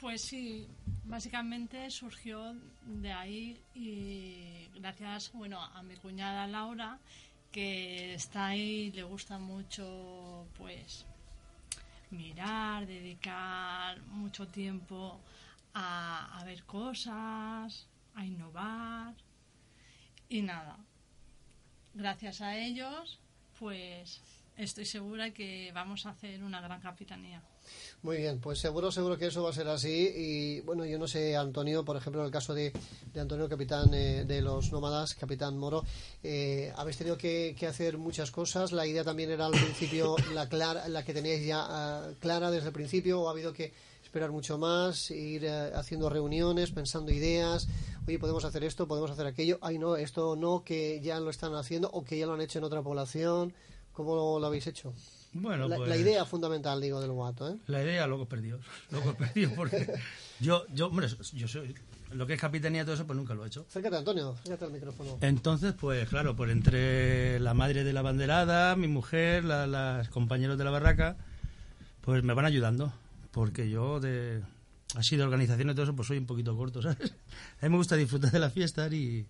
Pues 0.00 0.22
sí, 0.22 0.68
básicamente 1.04 1.90
surgió 1.90 2.54
de 2.84 3.12
ahí 3.12 3.60
y 3.74 4.68
gracias 4.78 5.32
bueno 5.32 5.60
a 5.60 5.82
mi 5.82 5.96
cuñada 5.96 6.46
Laura 6.46 6.98
que 7.50 8.14
está 8.14 8.46
ahí 8.46 8.92
le 8.92 9.02
gusta 9.02 9.38
mucho 9.38 10.46
pues 10.56 11.04
mirar, 12.10 12.86
dedicar 12.86 14.00
mucho 14.02 14.46
tiempo 14.46 15.20
a, 15.74 16.38
a 16.38 16.44
ver 16.44 16.62
cosas, 16.64 17.88
a 18.14 18.24
innovar 18.24 19.14
y 20.28 20.42
nada. 20.42 20.78
Gracias 21.94 22.40
a 22.40 22.56
ellos, 22.56 23.18
pues 23.58 24.20
estoy 24.56 24.84
segura 24.84 25.30
que 25.32 25.72
vamos 25.74 26.06
a 26.06 26.10
hacer 26.10 26.44
una 26.44 26.60
gran 26.60 26.80
capitanía. 26.80 27.42
Muy 28.02 28.18
bien, 28.18 28.38
pues 28.38 28.60
seguro, 28.60 28.92
seguro 28.92 29.18
que 29.18 29.26
eso 29.26 29.42
va 29.42 29.50
a 29.50 29.52
ser 29.52 29.68
así. 29.68 30.12
Y 30.14 30.60
bueno, 30.60 30.84
yo 30.84 30.98
no 30.98 31.08
sé, 31.08 31.36
Antonio, 31.36 31.84
por 31.84 31.96
ejemplo, 31.96 32.20
en 32.20 32.26
el 32.26 32.32
caso 32.32 32.54
de, 32.54 32.72
de 33.12 33.20
Antonio, 33.20 33.48
capitán 33.48 33.92
eh, 33.92 34.24
de 34.24 34.40
los 34.40 34.70
nómadas, 34.70 35.14
capitán 35.14 35.58
Moro, 35.58 35.84
eh, 36.22 36.72
habéis 36.76 36.96
tenido 36.96 37.18
que, 37.18 37.56
que 37.58 37.66
hacer 37.66 37.98
muchas 37.98 38.30
cosas. 38.30 38.70
La 38.70 38.86
idea 38.86 39.02
también 39.02 39.30
era 39.30 39.46
al 39.46 39.52
principio 39.52 40.14
la, 40.32 40.48
clara, 40.48 40.88
la 40.88 41.04
que 41.04 41.12
teníais 41.12 41.44
ya 41.44 41.66
ah, 41.68 42.10
clara 42.20 42.50
desde 42.50 42.68
el 42.68 42.72
principio, 42.72 43.20
o 43.20 43.28
ha 43.28 43.32
habido 43.32 43.52
que 43.52 43.72
esperar 44.04 44.30
mucho 44.30 44.56
más, 44.58 45.10
ir 45.10 45.44
eh, 45.44 45.72
haciendo 45.74 46.08
reuniones, 46.08 46.70
pensando 46.70 47.10
ideas. 47.10 47.68
Oye, 48.06 48.18
podemos 48.18 48.44
hacer 48.44 48.64
esto, 48.64 48.86
podemos 48.86 49.10
hacer 49.10 49.26
aquello. 49.26 49.58
Ay, 49.60 49.78
no, 49.78 49.96
esto 49.96 50.36
no, 50.36 50.62
que 50.64 51.00
ya 51.02 51.20
lo 51.20 51.30
están 51.30 51.54
haciendo 51.54 51.90
o 51.90 52.04
que 52.04 52.16
ya 52.16 52.26
lo 52.26 52.34
han 52.34 52.40
hecho 52.40 52.58
en 52.58 52.64
otra 52.64 52.80
población. 52.80 53.52
¿Cómo 53.92 54.14
lo, 54.14 54.38
lo 54.38 54.46
habéis 54.46 54.66
hecho? 54.68 54.94
Bueno, 55.40 55.68
la, 55.68 55.76
pues, 55.76 55.88
la 55.88 55.96
idea 55.96 56.24
fundamental, 56.24 56.80
digo, 56.80 57.00
del 57.00 57.12
guato, 57.12 57.50
¿eh? 57.50 57.56
La 57.66 57.82
idea, 57.82 58.06
locos 58.06 58.26
perdidos. 58.28 58.64
Locos 58.90 59.14
perdidos, 59.16 59.52
porque 59.54 59.92
yo, 60.40 60.64
yo, 60.74 60.86
hombre, 60.88 61.08
yo 61.34 61.48
soy. 61.48 61.74
Lo 62.12 62.26
que 62.26 62.34
es 62.34 62.40
capitanía 62.40 62.80
y 62.82 62.84
todo 62.84 62.94
eso, 62.94 63.06
pues 63.06 63.16
nunca 63.18 63.34
lo 63.34 63.44
he 63.44 63.48
hecho. 63.48 63.66
Acércate, 63.68 63.96
Antonio, 63.96 64.30
acércate 64.30 64.64
al 64.64 64.72
micrófono. 64.72 65.18
Entonces, 65.20 65.74
pues 65.78 66.08
claro, 66.08 66.34
por 66.36 66.48
entre 66.50 67.38
la 67.40 67.52
madre 67.52 67.84
de 67.84 67.92
la 67.92 68.00
banderada, 68.00 68.74
mi 68.76 68.88
mujer, 68.88 69.44
la- 69.44 69.66
las 69.66 70.08
compañeros 70.08 70.56
de 70.56 70.64
la 70.64 70.70
barraca, 70.70 71.16
pues 72.00 72.22
me 72.24 72.32
van 72.32 72.46
ayudando. 72.46 72.92
Porque 73.30 73.68
yo, 73.68 74.00
de 74.00 74.42
así 74.94 75.16
de 75.16 75.22
organización 75.22 75.68
y 75.68 75.72
todo 75.74 75.82
eso, 75.82 75.94
pues 75.94 76.08
soy 76.08 76.16
un 76.16 76.24
poquito 76.26 76.56
corto, 76.56 76.80
¿sabes? 76.82 77.12
A 77.60 77.66
mí 77.66 77.70
me 77.70 77.76
gusta 77.76 77.94
disfrutar 77.96 78.30
de 78.32 78.38
las 78.38 78.52
fiestas 78.54 78.90
y. 78.92 79.26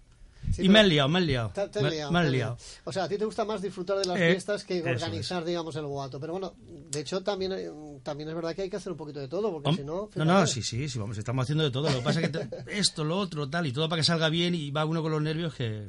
Sí, 0.52 0.64
y 0.64 0.68
me 0.68 0.78
han 0.80 0.88
liado, 0.88 1.08
me 1.08 1.18
han 1.18 1.26
liado. 1.26 1.50
Te- 1.50 1.68
te 1.68 1.82
me, 1.82 1.90
liado, 1.90 2.10
me 2.10 2.18
han. 2.20 2.56
O 2.84 2.92
sea, 2.92 3.04
a 3.04 3.08
ti 3.08 3.18
te 3.18 3.24
gusta 3.24 3.44
más 3.44 3.60
disfrutar 3.60 3.98
de 3.98 4.06
las 4.06 4.18
Eh, 4.18 4.30
fiestas 4.30 4.64
que 4.64 4.82
organizar, 4.82 5.44
digamos, 5.44 5.76
el 5.76 5.84
boato. 5.84 6.18
Pero 6.18 6.32
bueno, 6.32 6.54
de 6.90 7.00
hecho, 7.00 7.22
también, 7.22 7.52
eh, 7.52 7.70
también 8.02 8.28
es 8.30 8.34
verdad 8.34 8.54
que 8.54 8.62
hay 8.62 8.70
que 8.70 8.76
hacer 8.76 8.92
un 8.92 8.98
poquito 8.98 9.20
de 9.20 9.28
todo, 9.28 9.52
porque 9.52 9.74
si 9.76 9.84
no... 9.84 10.08
no, 10.14 10.24
no, 10.24 10.46
sí, 10.46 10.62
sí, 10.62 10.88
sí, 10.88 10.98
vamos, 10.98 11.18
estamos 11.18 11.42
haciendo 11.42 11.64
de 11.64 11.70
todo. 11.70 11.90
Lo 11.90 11.98
que 11.98 12.04
pasa 12.04 12.20
es 12.22 12.30
que 12.30 12.38
te- 12.38 12.48
esto, 12.78 13.04
lo 13.04 13.18
otro, 13.18 13.48
tal, 13.50 13.66
y 13.66 13.72
todo 13.72 13.88
para 13.88 14.00
que 14.00 14.04
salga 14.04 14.28
bien 14.30 14.54
y 14.54 14.70
va 14.70 14.84
uno 14.86 15.02
con 15.02 15.12
los 15.12 15.20
nervios 15.22 15.54
que, 15.54 15.86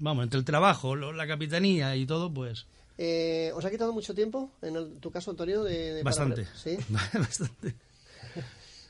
vamos, 0.00 0.24
entre 0.24 0.38
el 0.38 0.44
trabajo, 0.44 0.94
lo- 0.94 1.12
la 1.12 1.26
capitanía 1.26 1.96
y 1.96 2.04
todo, 2.06 2.32
pues 2.32 2.66
Eh, 2.98 3.50
¿Os 3.56 3.64
ha 3.64 3.70
quitado 3.70 3.92
mucho 3.92 4.14
tiempo, 4.14 4.52
en 4.62 4.76
el- 4.76 4.98
tu 5.00 5.10
caso, 5.10 5.30
Antonio? 5.30 5.64
De, 5.64 5.94
de 5.94 6.04
para- 6.04 6.14
bastante. 6.16 6.46
¿Sí? 6.54 6.76
bastante. 7.18 7.74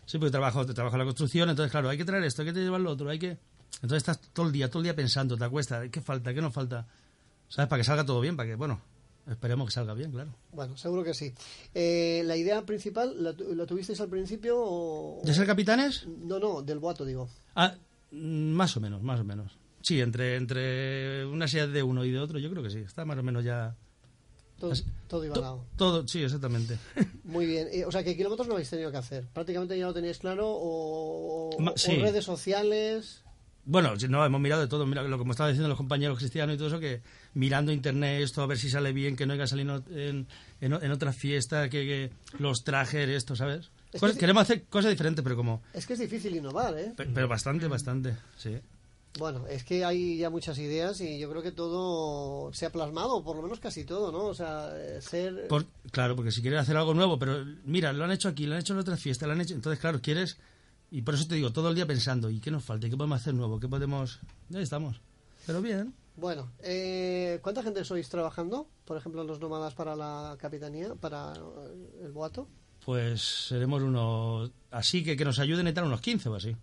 Sí, 0.07 0.19
porque 0.19 0.31
trabajo, 0.33 0.67
trabajo 0.67 0.97
en 0.97 0.99
la 1.01 1.05
construcción, 1.07 1.49
entonces, 1.49 1.71
claro, 1.71 1.89
hay 1.89 1.97
que 1.97 2.05
traer 2.05 2.25
esto, 2.25 2.43
hay 2.43 2.53
que 2.53 2.59
llevar 2.61 2.81
lo 2.81 2.91
otro, 2.91 3.09
hay 3.09 3.19
que... 3.19 3.39
Entonces 3.83 3.99
estás 3.99 4.21
todo 4.33 4.47
el 4.47 4.53
día, 4.53 4.69
todo 4.69 4.81
el 4.81 4.85
día 4.85 4.97
pensando, 4.97 5.37
te 5.37 5.45
acuestas, 5.45 5.89
¿qué 5.91 6.01
falta, 6.01 6.33
qué 6.33 6.41
no 6.41 6.51
falta? 6.51 6.87
¿Sabes? 7.49 7.69
Para 7.69 7.81
que 7.81 7.85
salga 7.85 8.05
todo 8.07 8.21
bien, 8.21 8.37
para 8.37 8.49
que, 8.49 8.55
bueno, 8.55 8.81
esperemos 9.29 9.69
que 9.69 9.73
salga 9.75 9.95
bien, 9.95 10.11
claro. 10.11 10.31
Bueno, 10.53 10.77
seguro 10.77 11.05
que 11.05 11.13
sí. 11.15 11.33
Eh, 11.75 12.23
¿La 12.25 12.37
idea 12.37 12.65
principal 12.65 13.23
la, 13.23 13.33
la 13.55 13.67
tuvisteis 13.67 14.01
al 14.01 14.09
principio 14.09 14.57
o...? 14.59 15.21
¿De 15.25 15.35
ser 15.35 15.47
capitanes? 15.47 16.07
No, 16.07 16.39
no, 16.39 16.63
del 16.63 16.79
boato, 16.79 17.05
digo. 17.05 17.29
Ah, 17.55 17.75
mm, 18.11 18.53
más 18.53 18.77
o 18.77 18.81
menos, 18.81 19.03
más 19.03 19.21
o 19.21 19.25
menos. 19.25 19.53
Sí, 19.83 20.01
entre, 20.01 20.37
entre 20.37 21.27
una 21.27 21.47
silla 21.47 21.67
de 21.67 21.83
uno 21.83 22.05
y 22.07 22.11
de 22.11 22.19
otro, 22.19 22.39
yo 22.39 22.49
creo 22.51 22.63
que 22.63 22.71
sí, 22.71 22.79
está 22.79 23.05
más 23.05 23.19
o 23.19 23.23
menos 23.23 23.45
ya... 23.45 23.77
Todo, 24.59 24.71
Así- 24.73 24.85
todo 25.09 25.25
iba 25.25 25.35
to- 25.35 25.41
dado. 25.43 25.65
todo, 25.77 26.09
sí, 26.09 26.23
exactamente. 26.23 26.79
Muy 27.25 27.45
bien. 27.45 27.69
Eh, 27.73 27.85
o 27.85 27.93
sea, 27.93 28.03
¿qué 28.05 28.17
kilómetros 28.17 28.47
no 28.49 28.55
habéis 28.55 28.71
tenido 28.71 28.91
que 28.91 28.97
hacer? 28.97 29.27
¿Prácticamente 29.35 29.77
ya 29.77 29.87
lo 29.87 29.93
teníais 29.93 30.19
claro 30.19 30.49
o, 30.49 31.51
o- 31.57 31.61
Ma- 31.61 31.73
o 31.73 31.77
sí. 31.77 31.97
redes 31.97 32.25
sociales? 32.25 33.24
Bueno, 33.67 33.95
no, 34.09 34.25
hemos 34.27 34.41
mirado 34.41 34.61
de 34.61 34.69
todo. 34.69 34.85
Mira, 34.87 35.03
lo 35.03 35.19
que 35.19 35.25
me 35.25 35.31
estaban 35.31 35.53
diciendo 35.53 35.69
los 35.69 35.79
compañeros 35.79 36.19
cristianos 36.19 36.55
y 36.55 36.59
todo 36.59 36.69
eso, 36.69 36.81
que 36.81 37.01
mirando 37.33 37.73
internet 37.73 38.23
esto, 38.23 38.43
a 38.43 38.47
ver 38.47 38.59
si 38.59 38.69
sale 38.69 38.93
bien, 38.93 39.17
que 39.17 39.25
no 39.27 39.33
haya 39.33 39.47
salido 39.47 39.83
en, 39.91 40.27
en, 40.61 40.73
en 40.75 40.91
otras 40.93 41.17
fiestas, 41.17 41.71
que, 41.71 41.85
que 41.85 42.11
los 42.39 42.63
trajes, 42.65 43.09
esto, 43.09 43.35
¿sabes? 43.37 43.71
Es 43.93 44.01
Cosas- 44.01 44.17
que- 44.17 44.21
Queremos 44.21 44.43
hacer 44.43 44.65
cosas 44.65 44.91
diferentes, 44.91 45.23
pero 45.23 45.37
como... 45.37 45.63
Es 45.73 45.87
que 45.87 45.95
es 45.95 45.99
difícil 46.01 46.37
innovar, 46.37 46.77
¿eh? 46.79 46.93
pe- 46.97 47.07
Pero 47.07 47.27
bastante, 47.29 47.67
bastante, 47.69 48.17
sí. 48.37 48.59
Bueno, 49.19 49.47
es 49.47 49.63
que 49.63 49.85
hay 49.85 50.19
ya 50.19 50.29
muchas 50.29 50.59
ideas 50.59 51.01
y 51.01 51.21
yo 51.21 51.31
creo 51.31 51.41
que 51.41 51.53
todo 51.53 52.53
se 52.53 52.67
ha 52.67 52.71
plasmado, 52.73 53.23
por 53.23 53.37
lo 53.37 53.43
menos 53.43 53.61
casi 53.61 53.85
todo, 53.85 54.11
¿no? 54.11 54.25
O 54.25 54.35
sea, 54.35 54.73
eh, 54.75 55.01
ser... 55.01 55.47
Por- 55.47 55.67
claro, 55.93 56.17
porque 56.17 56.33
si 56.33 56.43
quieres 56.43 56.59
hacer 56.61 56.77
algo 56.77 56.93
nuevo, 56.95 57.19
pero 57.19 57.45
mira, 57.65 57.93
lo 57.93 58.05
han 58.05 58.11
hecho 58.11 58.29
aquí, 58.29 58.45
lo 58.47 58.55
han 58.55 58.61
hecho 58.61 58.73
en 58.73 58.81
otras 58.81 59.01
fiestas, 59.01 59.27
lo 59.29 59.33
han 59.35 59.41
hecho... 59.41 59.55
Entonces, 59.55 59.79
claro, 59.81 60.01
quieres... 60.03 60.37
Y 60.95 61.03
por 61.03 61.15
eso 61.15 61.27
te 61.27 61.35
digo, 61.35 61.53
todo 61.53 61.71
el 61.71 61.75
día 61.75 61.89
pensando, 61.89 62.31
¿y 62.31 62.39
qué 62.39 62.53
nos 62.53 62.63
falta? 62.63 62.87
¿Y 62.87 62.91
¿Qué 62.91 62.97
podemos 62.97 63.21
hacer 63.21 63.35
nuevo? 63.35 63.59
¿Qué 63.59 63.67
podemos...? 63.67 64.21
Ya 64.49 64.61
estamos. 64.61 65.01
Pero 65.45 65.61
bien. 65.61 65.93
Bueno, 66.15 66.53
eh, 66.63 67.41
¿cuánta 67.43 67.65
gente 67.65 67.85
sois 67.85 68.09
trabajando, 68.09 68.69
por 68.85 68.97
ejemplo, 68.97 69.25
los 69.25 69.41
nómadas 69.41 69.75
para 69.75 69.97
la 69.97 70.37
capitanía, 70.39 70.95
para 70.95 71.33
el 72.01 72.13
boato? 72.13 72.47
Pues 72.85 73.49
seremos 73.49 73.83
unos... 73.83 74.53
Así 74.71 75.03
que 75.03 75.17
que 75.17 75.25
nos 75.25 75.41
ayuden 75.41 75.67
y 75.67 75.73
tal, 75.73 75.87
unos 75.87 76.01
15 76.01 76.29
o 76.29 76.37
así. 76.37 76.55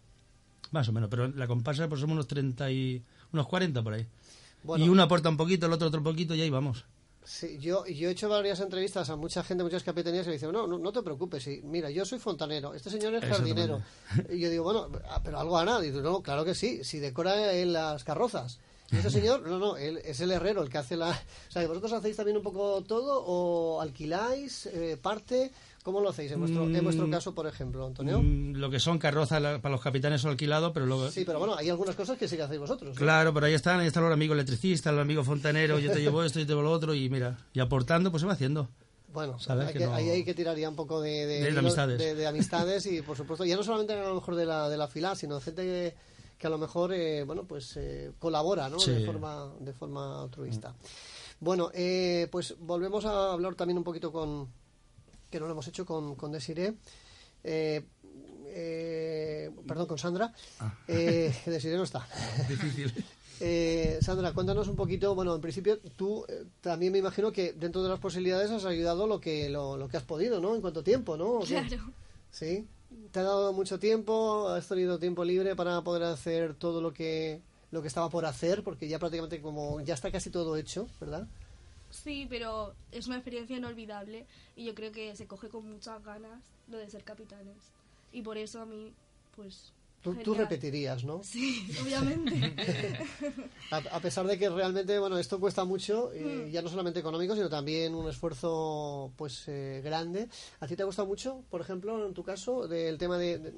Más 0.72 0.88
o 0.88 0.94
menos, 0.94 1.10
pero 1.10 1.28
la 1.28 1.46
comparsa 1.46 1.90
pues 1.90 2.00
somos 2.00 2.14
unos 2.14 2.28
30 2.28 2.72
y... 2.72 3.04
unos 3.34 3.48
40 3.48 3.84
por 3.84 3.96
ahí. 3.96 4.08
Bueno, 4.64 4.86
Y 4.86 4.88
uno 4.88 5.04
aporta 5.04 5.28
un 5.28 5.36
poquito, 5.36 5.66
el 5.66 5.74
otro 5.74 5.90
otro 5.90 6.02
poquito 6.02 6.36
y 6.36 6.40
ahí 6.40 6.50
vamos. 6.50 6.86
Sí, 7.24 7.60
yo, 7.60 7.86
yo 7.86 8.10
he 8.10 8.12
hecho 8.12 8.28
varias 8.30 8.60
entrevistas 8.60 9.10
a 9.10 9.16
mucha 9.16 9.44
gente, 9.44 9.64
muchas 9.64 9.84
capitanías, 9.84 10.26
y 10.26 10.30
me 10.30 10.34
dicen, 10.34 10.52
no, 10.52 10.66
no, 10.66 10.80
no 10.80 10.92
te 10.92 11.04
preocupes, 11.04 11.44
sí, 11.44 11.62
mira, 11.64 11.90
yo 11.92 12.04
soy 12.04 12.18
fontanero, 12.18 12.74
este 12.74 12.90
señor 12.90 13.14
es 13.16 13.26
jardinero. 13.26 13.82
Y 14.30 14.40
yo 14.40 14.50
digo, 14.50 14.64
bueno, 14.64 14.90
ah, 15.08 15.22
pero 15.24 15.40
algo 15.40 15.58
hará. 15.58 15.80
Y 15.82 15.92
digo, 15.92 16.02
no, 16.02 16.22
claro 16.22 16.44
que 16.44 16.56
sí, 16.56 16.84
si 16.84 17.00
decora 17.00 17.54
en 17.54 17.74
las 17.74 18.04
carrozas. 18.04 18.60
Y 18.92 18.98
ese 18.98 19.10
señor, 19.10 19.48
no, 19.48 19.58
no, 19.58 19.78
él 19.78 20.02
es 20.04 20.20
el 20.20 20.32
herrero 20.32 20.64
el 20.64 20.70
que 20.70 20.78
hace 20.78 20.98
la... 20.98 21.12
O 21.12 21.52
sea, 21.52 21.66
¿vosotros 21.66 21.94
hacéis 21.94 22.18
también 22.18 22.36
un 22.36 22.44
poco 22.44 22.84
todo 22.84 23.24
o 23.26 23.80
alquiláis 23.80 24.66
eh, 24.66 24.98
parte? 25.02 25.52
¿Cómo 25.84 26.00
lo 26.00 26.10
hacéis 26.10 26.32
en 26.32 26.40
vuestro, 26.40 26.64
en 26.70 26.84
vuestro 26.84 27.08
Mm, 27.08 27.12
caso, 27.12 27.34
por 27.34 27.48
ejemplo, 27.48 27.86
Antonio? 27.88 28.20
Mm, 28.22 28.54
Lo 28.58 28.70
que 28.70 28.80
son 28.80 29.00
carrozas 29.00 29.42
la- 29.42 29.60
para 29.62 29.72
los 29.72 29.82
capitanes 29.82 30.22
son 30.22 30.32
alquilados, 30.32 30.72
pero 30.74 30.86
luego... 30.86 31.10
Sí, 31.10 31.24
pero 31.26 31.40
bueno, 31.40 31.56
hay 31.56 31.70
algunas 31.70 31.96
cosas 31.96 32.18
que 32.20 32.28
sí 32.28 32.36
que 32.38 32.44
hacéis 32.44 32.60
vosotros. 32.60 32.94
¿no? 32.94 33.00
Claro, 33.00 33.34
pero 33.34 33.48
ahí 33.48 33.54
están, 33.54 33.80
ahí 33.80 33.88
están 33.88 34.04
los 34.04 34.14
amigos 34.14 34.36
electricistas, 34.36 34.94
los 34.94 35.02
amigos 35.02 35.26
fontaneros, 35.26 35.82
yo 35.82 35.92
te 35.92 36.00
llevo 36.02 36.24
esto, 36.24 36.40
yo 36.40 36.46
te 36.46 36.52
llevo 36.52 36.62
lo 36.62 36.72
otro, 36.72 36.94
y 36.94 37.10
mira, 37.10 37.38
y 37.54 37.60
aportando, 37.60 38.12
pues 38.12 38.22
se 38.22 38.28
va 38.28 38.34
haciendo. 38.34 38.70
Bueno, 39.12 39.40
Sabes 39.40 39.68
hay 39.68 39.74
que 39.74 39.80
que- 39.80 39.86
no- 39.88 39.94
ahí 39.96 40.10
hay 40.10 40.24
que 40.24 40.34
tirar 40.36 40.56
ya 40.56 40.70
un 40.70 40.76
poco 40.76 41.02
de, 41.02 41.52
amistades. 41.58 41.98
de- 41.98 42.16
de 42.16 42.28
amistades 42.28 42.86
y, 42.86 43.02
por 43.02 43.18
supuesto, 43.18 43.44
ya 43.44 43.56
no 43.58 43.64
solamente 43.64 43.94
a 43.94 44.04
lo 44.08 44.16
mejor 44.16 44.36
de 44.36 44.46
la, 44.46 44.70
de 44.70 44.78
la 44.78 44.88
fila, 44.88 45.16
sino 45.16 45.42
gente 45.42 45.64
que, 45.64 45.96
que 46.38 46.48
a 46.48 46.50
lo 46.52 46.58
mejor, 46.60 46.94
eh, 46.94 47.24
bueno, 47.24 47.44
pues 47.46 47.76
eh, 47.78 48.12
colabora, 48.20 48.70
¿no? 48.70 48.80
Sí. 48.80 48.92
De 48.92 49.06
forma, 49.06 49.52
de 49.60 49.74
forma 49.74 50.22
altruista. 50.22 50.74
Bueno, 51.40 51.72
eh, 51.74 52.28
pues 52.32 52.56
volvemos 52.60 53.04
a 53.06 53.34
hablar 53.34 53.56
también 53.56 53.80
un 53.80 53.84
poquito 53.84 54.12
con, 54.12 54.48
que 55.32 55.40
no 55.40 55.48
lo 55.48 55.54
hemos 55.54 55.68
hecho 55.68 55.86
con, 55.86 56.16
con 56.16 56.32
Desiree. 56.32 56.76
Eh, 57.44 57.84
eh, 58.54 59.50
perdón, 59.68 59.88
con 59.88 59.98
Sandra. 59.98 60.34
Eh, 60.88 61.34
Desiree 61.46 61.78
no 61.78 61.84
está. 61.84 62.08
Difícil. 62.48 62.94
Eh, 63.44 63.98
Sandra, 64.04 64.34
cuéntanos 64.34 64.68
un 64.68 64.76
poquito. 64.76 65.16
Bueno, 65.16 65.34
en 65.34 65.42
principio 65.42 65.80
tú 65.96 66.24
eh, 66.30 66.46
también 66.62 66.92
me 66.92 67.00
imagino 67.00 67.32
que 67.32 67.54
dentro 67.54 67.82
de 67.82 67.90
las 67.90 67.98
posibilidades 67.98 68.52
has 68.52 68.66
ayudado 68.66 69.08
lo 69.08 69.20
que 69.20 69.50
lo, 69.50 69.78
lo 69.78 69.88
que 69.88 69.98
has 69.98 70.04
podido, 70.04 70.40
¿no? 70.40 70.54
En 70.54 70.62
cuánto 70.62 70.84
tiempo, 70.84 71.18
¿no? 71.18 71.40
¿O? 71.40 71.40
Claro. 71.40 71.92
Sí. 72.30 72.68
¿Te 73.12 73.20
ha 73.20 73.24
dado 73.24 73.52
mucho 73.52 73.80
tiempo? 73.80 74.48
¿Has 74.50 74.68
tenido 74.68 75.00
tiempo 75.00 75.26
libre 75.26 75.56
para 75.56 75.82
poder 75.82 76.04
hacer 76.04 76.54
todo 76.54 76.82
lo 76.82 76.94
que 76.94 77.42
lo 77.72 77.82
que 77.82 77.88
estaba 77.88 78.12
por 78.12 78.28
hacer? 78.28 78.64
Porque 78.64 78.88
ya 78.88 79.00
prácticamente 79.00 79.42
como 79.42 79.82
ya 79.82 79.96
está 79.96 80.12
casi 80.12 80.30
todo 80.30 80.56
hecho, 80.56 80.88
¿verdad? 81.00 81.28
Sí, 81.92 82.26
pero 82.30 82.74
es 82.92 83.08
una 83.08 83.18
experiencia 83.18 83.58
inolvidable 83.58 84.26
y 84.56 84.66
yo 84.66 84.74
creo 84.76 84.92
que 84.92 85.16
se 85.16 85.28
coge 85.28 85.50
con 85.50 85.70
muchas 85.70 86.04
ganas 86.04 86.42
lo 86.70 86.78
de 86.78 86.90
ser 86.90 87.04
capitanes. 87.04 87.58
Y 88.12 88.22
por 88.22 88.38
eso 88.38 88.62
a 88.62 88.66
mí, 88.66 88.94
pues... 89.36 89.74
Tú, 90.02 90.34
repetirías, 90.34 91.04
¿no? 91.04 91.22
Sí, 91.24 91.64
obviamente. 91.80 92.36
A, 93.72 93.78
a 93.78 94.00
pesar 94.02 94.26
de 94.26 94.38
que 94.38 94.50
realmente, 94.50 94.98
bueno, 94.98 95.18
esto 95.20 95.40
cuesta 95.40 95.64
mucho, 95.64 96.12
eh, 96.12 96.50
ya 96.52 96.62
no 96.64 96.70
solamente 96.70 97.00
económico, 97.00 97.36
sino 97.36 97.50
también 97.50 97.94
un 97.94 98.10
esfuerzo, 98.10 99.12
pues, 99.16 99.48
eh, 99.48 99.80
grande. 99.84 100.28
¿A 100.60 100.66
ti 100.68 100.76
te 100.76 100.82
ha 100.84 100.86
costado 100.88 101.08
mucho, 101.08 101.44
por 101.52 101.62
ejemplo, 101.62 102.06
en 102.06 102.14
tu 102.16 102.24
caso, 102.24 102.68
del 102.68 102.98
tema 102.98 103.18
de, 103.20 103.38
de- 103.38 103.54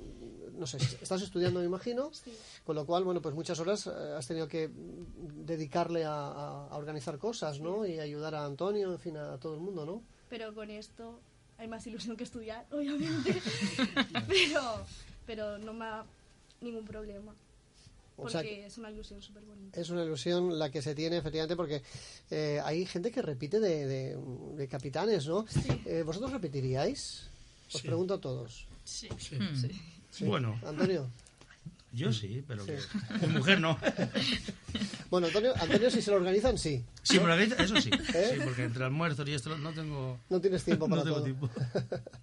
no 0.58 0.66
sé, 0.68 0.78
estás 0.78 1.22
estudiando, 1.22 1.60
me 1.60 1.66
imagino, 1.66 2.12
Sí. 2.14 2.32
con 2.66 2.76
lo 2.76 2.86
cual, 2.86 3.04
bueno, 3.04 3.22
pues 3.22 3.34
muchas 3.36 3.60
horas 3.60 3.88
eh, 3.88 3.92
has 4.18 4.28
tenido 4.28 4.48
que 4.48 4.68
mm, 4.68 5.46
dedicarle 5.46 6.04
a, 6.06 6.68
organizar 6.72 7.18
cosas, 7.18 7.60
¿no? 7.60 7.86
Y 7.86 8.00
ayudar 8.00 8.36
a 8.36 8.46
Antonio, 8.46 8.92
en 8.92 9.00
fin, 9.00 9.18
a 9.18 9.38
todo 9.38 9.56
el 9.56 9.62
mundo, 9.62 9.86
¿no? 9.86 10.02
pero 10.30 10.52
con 10.56 10.70
esto 10.72 11.20
hay 11.60 11.68
más 11.68 11.86
ilusión 11.86 12.18
que 12.18 12.24
estudiar, 12.24 12.66
obviamente. 12.72 13.40
pero, 14.28 14.62
pero 15.28 15.58
no 15.60 15.74
me 15.74 15.86
da 15.86 16.06
ningún 16.62 16.86
problema. 16.86 17.34
O 18.16 18.24
Porque 18.24 18.32
sea, 18.32 18.42
es 18.68 18.78
una 18.78 18.92
ilusión 18.92 19.22
súper 19.22 19.44
bonita. 19.44 19.80
es 19.80 19.90
una 19.90 20.04
ilusión 20.04 20.58
la 20.60 20.70
que 20.72 20.82
se 20.82 20.94
tiene, 20.96 21.18
efectivamente, 21.18 21.56
porque 21.56 21.82
eh, 22.32 22.60
hay 22.64 22.86
gente 22.86 23.12
que 23.12 23.22
repite 23.24 23.60
de, 23.60 23.86
de- 23.88 24.18
de 24.56 24.68
capitanes, 24.68 25.28
¿no? 25.28 25.46
Eh, 25.86 26.04
¿Vosotros 26.06 26.32
repetiríais? 26.32 27.28
Os 27.74 27.82
Sí. 27.82 27.88
pregunto 27.88 28.14
a 28.16 28.22
todos. 28.22 28.68
Sí. 28.84 29.10
Sí. 29.18 29.38
Sí. 30.14 30.26
Bueno, 30.26 30.58
Antonio. 30.66 31.10
yo 31.92 32.14
sí, 32.14 32.44
pero 32.48 32.64
Sí. 32.66 32.72
que- 33.20 33.28
mujer 33.28 33.60
no. 33.60 33.78
Bueno, 35.10 35.28
Antonio, 35.28 35.54
Antonio, 35.60 35.92
si 35.92 36.02
se 36.02 36.10
lo 36.10 36.18
organizan, 36.18 36.58
sí. 36.58 36.84
Sí, 37.04 37.20
pero 37.20 37.34
ahorita- 37.34 37.64
eso 37.64 37.80
sí. 37.80 37.92
¿Eh? 38.16 38.32
Sí, 38.36 38.40
porque 38.44 38.64
entre 38.64 38.84
almuerzos 38.84 39.28
y 39.30 39.34
esto 39.34 39.56
no 39.58 39.72
tengo, 39.74 40.18
No 40.30 40.42
tienes 40.42 40.64
tiempo 40.64 40.88
para 40.90 41.04
no 41.04 41.04
tengo 41.04 41.16
todo. 41.18 41.26
tiempo. 41.26 41.50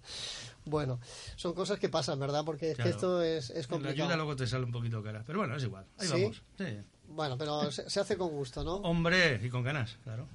Bueno, 0.65 0.99
son 1.37 1.53
cosas 1.55 1.79
que 1.79 1.89
pasan, 1.89 2.19
¿verdad? 2.19 2.43
Porque 2.45 2.71
es 2.71 2.77
que 2.77 2.83
Claro. 2.83 2.95
esto 2.95 3.21
es, 3.23 3.45
es 3.49 3.49
La 3.49 3.55
ayuda 3.57 3.69
complicado. 3.69 4.15
luego 4.17 4.35
te 4.35 4.45
sale 4.45 4.63
un 4.63 4.71
poquito 4.71 5.01
cara. 5.01 5.23
Pero 5.25 5.39
bueno, 5.39 5.55
es 5.55 5.63
igual. 5.63 5.85
Ahí 5.97 6.07
¿Sí? 6.07 6.13
vamos. 6.21 6.41
Sí. 6.57 6.65
Bueno, 7.07 7.35
pero 7.37 7.71
se, 7.71 7.89
se 7.89 7.99
hace 7.99 8.15
con 8.15 8.29
gusto, 8.29 8.63
¿no? 8.63 8.75
Hombre, 8.75 9.39
y 9.43 9.49
con 9.49 9.63
ganas, 9.63 9.97
claro. 10.03 10.27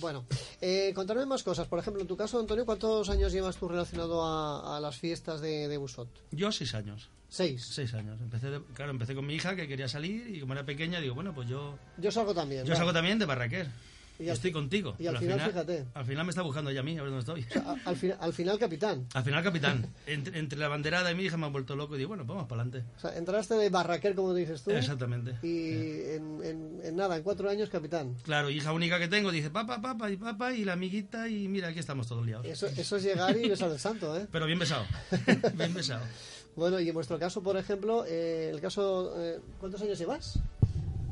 Bueno, 0.00 0.24
eh, 0.60 0.92
contarme 0.94 1.26
más 1.26 1.42
cosas. 1.42 1.66
Por 1.68 1.78
ejemplo, 1.78 2.00
en 2.02 2.08
tu 2.08 2.16
caso, 2.16 2.38
Antonio, 2.38 2.64
¿cuántos 2.66 3.08
años 3.10 3.32
llevas 3.32 3.56
tú 3.56 3.68
relacionado 3.68 4.24
a, 4.24 4.76
a 4.76 4.80
las 4.80 4.96
fiestas 4.96 5.40
de, 5.40 5.68
de 5.68 5.76
Busot? 5.76 6.08
Yo 6.30 6.52
seis 6.52 6.74
años. 6.74 7.08
Seis. 7.28 7.66
Seis 7.72 7.92
años. 7.94 8.18
Empecé 8.20 8.50
de- 8.50 8.62
claro, 8.74 8.90
empecé 8.90 9.14
con 9.14 9.26
mi 9.26 9.34
hija 9.34 9.54
que 9.56 9.68
quería 9.68 9.88
salir 9.88 10.34
y 10.34 10.40
como 10.40 10.54
era 10.54 10.64
pequeña 10.64 11.00
digo, 11.00 11.14
bueno, 11.14 11.34
pues 11.34 11.48
yo, 11.48 11.78
Yo 11.98 12.10
salgo 12.10 12.32
también. 12.34 12.64
yo 12.64 12.74
salgo 12.74 12.92
también 12.92 13.18
de 13.18 13.26
Barraquer. 13.26 13.68
Y 14.18 14.28
al- 14.28 14.34
estoy 14.34 14.50
contigo. 14.52 14.96
y 14.98 15.06
al 15.06 15.16
final, 15.18 15.40
fíjate. 15.40 15.86
Al 15.94 16.04
final 16.04 16.24
me 16.24 16.30
está 16.30 16.42
buscando 16.42 16.70
ella 16.70 16.80
a 16.80 16.82
mí, 16.82 16.98
a 16.98 17.02
ver 17.02 17.12
dónde 17.12 17.20
estoy. 17.20 17.46
Al, 17.84 17.96
fin- 17.96 18.14
al 18.18 18.32
final, 18.32 18.58
capitán. 18.58 19.06
Al 19.14 19.22
final, 19.22 19.44
capitán. 19.44 19.86
Entre, 20.06 20.38
entre 20.38 20.58
la 20.58 20.66
banderada 20.68 21.12
y 21.12 21.14
mi 21.14 21.24
hija 21.24 21.36
me 21.36 21.46
han 21.46 21.52
vuelto 21.52 21.76
loco 21.76 21.94
y 21.94 21.98
digo, 21.98 22.08
bueno, 22.08 22.24
pues 22.26 22.34
vamos 22.34 22.48
para 22.48 22.62
adelante. 22.62 22.90
O 22.96 23.00
sea, 23.00 23.16
entraste 23.16 23.54
de 23.54 23.70
barraquer, 23.70 24.14
como 24.14 24.34
dices 24.34 24.62
tú. 24.62 24.70
Exactamente. 24.72 25.34
Y 25.46 26.14
en, 26.16 26.40
en- 26.42 26.80
en 26.84 26.96
nada, 26.96 27.16
en 27.16 27.22
cuatro 27.22 27.48
años, 27.48 27.68
capitán. 27.70 28.16
Claro, 28.24 28.50
hija 28.50 28.72
única 28.72 28.98
que 28.98 29.06
tengo 29.08 29.30
dice, 29.30 29.50
papá, 29.50 29.80
papá 29.80 30.10
y 30.10 30.16
papá 30.16 30.52
y 30.52 30.64
la 30.64 30.72
amiguita 30.72 31.28
y 31.28 31.46
mira, 31.48 31.68
aquí 31.68 31.78
estamos 31.78 32.06
todos 32.08 32.26
liados. 32.26 32.46
Eso, 32.46 32.66
eso 32.66 32.96
es 32.96 33.02
llegar 33.04 33.36
y 33.36 33.48
besar 33.48 33.70
el 33.70 33.78
santo, 33.78 34.16
¿eh? 34.18 34.26
Pero 34.32 34.46
bien 34.46 34.58
besado. 34.58 34.84
bien 35.54 35.72
besado. 35.74 36.04
Bueno, 36.56 36.80
y 36.80 36.88
en 36.88 36.94
vuestro 36.94 37.18
caso, 37.20 37.40
por 37.42 37.56
ejemplo, 37.56 38.04
eh, 38.08 38.50
el 38.52 38.60
caso, 38.60 39.14
eh, 39.16 39.38
¿cuántos 39.60 39.80
años 39.82 39.96
llevas? 39.96 40.40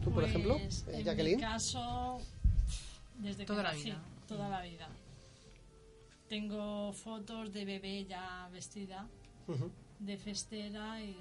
Tú, 0.03 0.11
por 0.13 0.23
Pues, 0.23 0.29
ejemplo, 0.31 0.57
eh, 0.57 0.69
en 0.93 1.05
Jacqueline. 1.05 1.37
mi 1.37 1.43
caso, 1.43 2.21
desde 3.19 3.45
Toda 3.45 3.59
que 3.59 3.63
la 3.65 3.73
nací, 3.73 3.85
vida. 3.85 4.03
toda 4.29 4.49
la 4.49 4.63
vida. 4.63 4.89
Tengo 6.29 6.93
fotos 6.93 7.53
de 7.53 7.65
bebé 7.65 8.05
ya 8.05 8.49
vestida, 8.53 9.07
Ujú. 9.47 9.71
de 10.01 10.17
festera 10.19 11.01
y, 11.01 11.17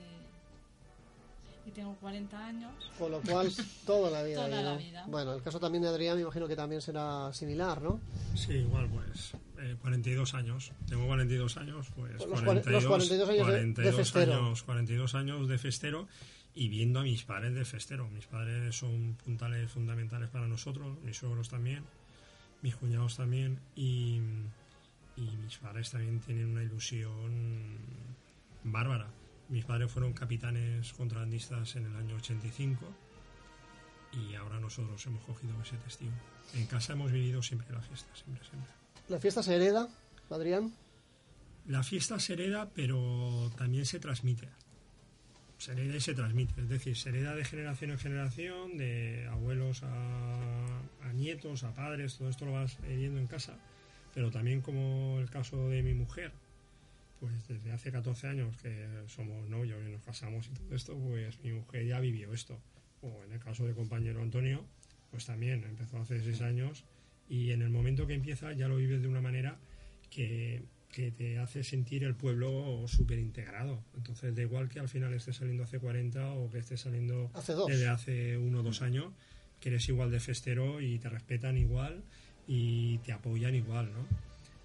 y 1.67 1.71
tengo 1.71 1.95
40 1.97 2.47
años. 2.47 2.71
Con 2.97 3.11
lo 3.11 3.21
cual, 3.21 3.51
toda 3.85 4.09
la 4.09 4.23
vida. 4.23 4.45
Toda 4.45 4.49
ya, 4.49 4.61
la 4.63 4.77
vida. 4.77 5.05
Bueno, 5.07 5.33
el 5.33 5.43
caso 5.43 5.59
también 5.59 5.83
de 5.83 5.89
Adrián, 5.89 6.15
me 6.15 6.23
imagino 6.23 6.47
que 6.47 6.55
también 6.55 6.81
será 6.81 7.31
similar, 7.33 7.81
¿no? 7.83 7.99
Sí, 8.35 8.53
igual, 8.53 8.89
pues 8.89 9.33
eh, 9.59 9.75
42 9.79 10.33
años. 10.33 10.71
Tengo 10.89 11.05
42 11.05 11.57
años, 11.57 11.87
pues 11.95 12.13
Los 12.13 12.41
cuare- 12.41 12.63
los 12.65 12.85
42 12.85 13.29
años 13.29 13.47
de- 13.47 13.53
de 13.53 13.73
42 13.73 13.95
festero. 13.95 14.33
años, 14.33 14.63
42 14.63 15.13
años 15.15 15.47
de 15.47 15.57
festero 15.59 16.07
y 16.55 16.69
viendo 16.69 17.01
a 17.01 17.03
mis 17.03 17.23
padres 17.23 17.53
de 17.53 17.65
festero. 17.65 18.07
Mis 18.09 18.25
padres 18.25 18.75
son 18.75 19.17
puntales 19.23 19.69
fundamentales 19.69 20.29
para 20.29 20.47
nosotros, 20.47 20.97
mis 21.03 21.17
suegros 21.17 21.49
también, 21.49 21.83
mis 22.61 22.75
cuñados 22.77 23.17
también 23.17 23.59
y, 23.75 24.21
y 25.17 25.37
mis 25.43 25.57
padres 25.57 25.91
también 25.91 26.21
tienen 26.21 26.47
una 26.47 26.63
ilusión 26.63 27.77
bárbara. 28.63 29.07
Mis 29.49 29.65
padres 29.65 29.91
fueron 29.91 30.13
capitanes 30.13 30.93
contrabandistas 30.93 31.75
en 31.75 31.85
el 31.85 31.95
año 31.97 32.15
85 32.15 32.85
y 34.13 34.33
ahora 34.35 34.59
nosotros 34.59 35.05
hemos 35.05 35.23
cogido 35.25 35.53
ese 35.61 35.77
testigo. 35.77 36.13
En 36.53 36.65
casa 36.67 36.93
hemos 36.93 37.11
vivido 37.11 37.43
siempre 37.43 37.67
la 37.71 37.81
fiesta, 37.81 38.15
siempre, 38.15 38.43
siempre. 38.47 38.71
La 39.09 39.19
fiesta 39.19 39.43
se 39.43 39.55
hereda, 39.55 39.89
Adrián. 40.29 40.73
La 41.67 41.83
fiesta 41.83 42.19
se 42.19 42.33
hereda, 42.33 42.69
pero 42.73 43.51
también 43.57 43.85
se 43.85 43.99
transmite. 43.99 44.49
Se 45.65 45.71
hereda 45.71 45.95
y 45.95 45.99
se 45.99 46.13
transmite. 46.13 46.61
Es 46.61 46.69
decir, 46.69 46.95
se 46.95 47.09
hereda 47.09 47.33
de 47.33 47.43
generación 47.43 47.89
en 47.89 47.97
generación, 47.97 48.77
de 48.77 49.25
abuelos 49.31 49.81
a, 49.81 51.11
nietos, 51.15 51.63
a 51.63 51.73
padres, 51.73 52.19
todo 52.19 52.29
esto 52.29 52.45
lo 52.45 52.51
vas 52.51 52.77
viendo 52.83 53.19
en 53.19 53.25
casa. 53.25 53.57
Pero 54.13 54.29
también 54.29 54.61
como 54.61 55.17
el 55.19 55.27
caso 55.31 55.69
de 55.69 55.81
mi 55.81 55.95
mujer, 55.95 56.33
pues 57.19 57.47
desde 57.47 57.71
hace 57.71 57.91
14 57.91 58.27
años 58.27 58.55
que 58.57 58.87
somos 59.07 59.49
novios 59.49 59.79
y 59.87 59.91
nos 59.91 60.03
casamos 60.03 60.45
y 60.45 60.49
todo 60.51 60.75
esto, 60.75 60.95
pues 60.99 61.39
mi 61.41 61.53
mujer 61.53 61.87
ya 61.87 61.99
vivió 61.99 62.31
esto. 62.31 62.59
O 63.01 63.23
en 63.23 63.31
el 63.31 63.39
caso 63.39 63.65
de 63.65 63.73
compañero 63.73 64.21
Antonio, 64.21 64.63
pues 65.09 65.25
también 65.25 65.63
empezó 65.63 65.97
hace 65.97 66.21
6 66.21 66.41
años 66.41 66.83
y 67.27 67.53
en 67.53 67.63
el 67.63 67.71
momento 67.71 68.05
que 68.05 68.13
empieza 68.13 68.53
ya 68.53 68.67
lo 68.67 68.75
vives 68.75 69.01
de 69.01 69.07
una 69.07 69.21
manera 69.21 69.57
que, 70.11 70.61
que 70.95 71.11
te 71.11 71.39
hace 71.39 71.61
sentir 71.61 72.05
el 72.05 72.15
pueblo 72.15 72.85
súper 72.87 73.19
integrado. 73.19 73.83
Entonces, 73.97 74.33
da 74.33 74.41
igual 74.43 74.69
que 74.69 74.79
al 74.79 74.87
final 74.87 75.13
estés 75.13 75.35
saliendo 75.35 75.63
hace 75.63 75.77
40 75.77 76.31
o 76.31 76.49
que 76.49 76.59
estés 76.59 76.79
saliendo 76.79 77.29
Hace 77.33 77.53
desde 77.67 77.89
hace 77.89 78.37
uno 78.37 78.61
o 78.61 78.63
dos 78.63 78.81
años, 78.81 79.11
que 79.59 79.67
eres 79.67 79.89
igual 79.89 80.09
de 80.09 80.21
festero 80.21 80.79
y 80.79 80.97
te 80.97 81.09
respetan 81.09 81.57
igual 81.57 82.01
y 82.47 82.99
te 82.99 83.11
apoyan 83.11 83.55
igual, 83.55 83.91
¿no? 83.91 84.07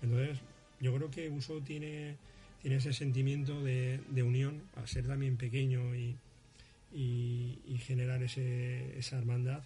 Entonces, 0.03 0.39
yo 0.79 0.95
creo 0.95 1.11
que 1.11 1.29
Uso 1.31 1.63
tiene, 1.63 2.15
tiene 2.63 2.77
ese 2.77 2.93
sentimiento 2.93 3.65
de, 3.65 3.99
de 4.11 4.23
unión, 4.23 4.63
al 4.77 4.87
ser 4.87 5.09
también 5.09 5.37
pequeño 5.37 5.97
y, 5.97 6.17
y, 6.93 7.59
y 7.67 7.79
generar 7.79 8.23
ese, 8.23 8.97
esa 8.97 9.19
hermandad, 9.19 9.65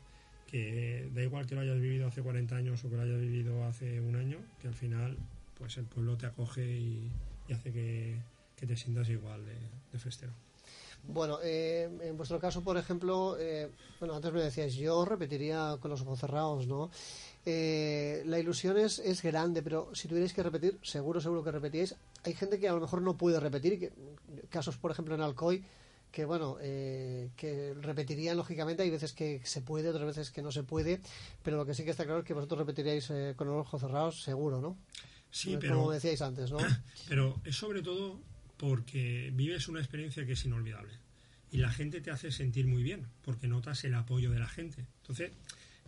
que 0.51 1.11
da 1.15 1.23
igual 1.23 1.45
que 1.45 1.57
lo 1.57 1.61
hayas 1.61 1.79
vivido 1.79 2.07
hace 2.07 2.23
40 2.23 2.57
años 2.57 2.83
o 2.83 2.89
que 2.89 2.97
lo 2.97 3.03
hayas 3.03 3.21
vivido 3.21 3.67
hace 3.67 4.01
un 4.01 4.17
año, 4.17 4.39
que 4.63 4.69
al 4.69 4.75
final 4.75 5.19
pues 5.65 5.79
el 5.79 5.87
pueblo 5.87 6.15
te 6.19 6.27
acoge 6.27 6.63
y, 6.63 7.11
hace 7.51 7.73
que, 7.73 8.21
te 8.55 8.77
sientas 8.77 9.09
igual 9.09 9.47
de, 9.47 9.57
de 9.93 9.99
festero. 9.99 10.33
Bueno, 11.09 11.39
eh, 11.43 11.89
en 12.03 12.19
vuestro 12.19 12.39
caso, 12.39 12.63
por 12.63 12.77
ejemplo, 12.77 13.39
eh, 13.39 13.71
bueno, 13.99 14.15
antes 14.15 14.31
me 14.31 14.43
decíais, 14.43 14.75
yo 14.75 15.07
repetiría 15.07 15.79
con 15.81 15.91
los 15.91 16.03
ojos 16.03 16.21
cerrados, 16.21 16.67
¿no? 16.67 16.91
Eh, 17.47 18.23
la 18.27 18.39
ilusión 18.39 18.77
es, 18.77 18.99
es, 18.99 19.23
grande, 19.23 19.63
pero 19.63 19.89
si 19.95 20.07
tuvierais 20.07 20.35
que 20.35 20.43
repetir, 20.43 20.79
seguro, 20.83 21.19
seguro 21.19 21.43
que 21.43 21.51
repetíais. 21.51 21.95
Hay 22.25 22.35
gente 22.35 22.61
que 22.61 22.69
a 22.69 22.75
lo 22.75 22.81
mejor 22.81 23.01
no 23.01 23.17
puede 23.17 23.41
repetir, 23.41 23.79
que, 23.79 23.93
casos, 24.51 24.77
por 24.77 24.91
ejemplo, 24.91 25.15
en 25.15 25.23
Alcoy, 25.23 25.65
que 26.13 26.27
bueno, 26.27 26.59
que 26.59 27.75
repetirían 27.81 28.37
lógicamente. 28.37 28.83
Hay 28.83 28.91
veces 28.91 29.15
que 29.15 29.41
se 29.45 29.63
puede, 29.63 29.89
otras 29.89 30.07
veces 30.07 30.31
que 30.31 30.43
no 30.43 30.53
se 30.53 30.63
puede, 30.63 31.01
pero 31.43 31.57
lo 31.57 31.65
que 31.65 31.75
sí 31.75 31.85
que 31.85 31.91
está 31.91 32.05
claro 32.05 32.21
es 32.21 32.27
que 32.27 32.35
vosotros 32.35 32.61
repetiríais 32.61 33.11
con 33.35 33.49
los 33.49 33.67
ojos 33.67 33.81
cerrados, 33.81 34.23
seguro, 34.23 34.61
¿no? 34.61 34.77
Sí, 35.35 35.57
pero. 35.61 35.75
Como 35.75 35.91
decíais 35.91 36.23
antes, 36.23 36.53
¿no? 36.53 36.59
Pero 37.09 37.41
es 37.45 37.57
sobre 37.57 37.83
todo 37.83 38.21
porque 38.57 39.33
vives 39.35 39.67
una 39.67 39.81
experiencia 39.81 40.25
que 40.25 40.35
es 40.35 40.45
inolvidable 40.45 40.93
y 41.51 41.57
la 41.57 41.73
gente 41.73 42.01
te 42.01 42.13
hace 42.13 42.31
sentir 42.31 42.69
muy 42.69 42.85
bien 42.85 43.09
porque 43.25 43.49
notas 43.49 43.83
el 43.83 43.95
apoyo 43.95 44.31
de 44.31 44.39
la 44.39 44.47
gente. 44.47 44.87
Entonces, 45.03 45.33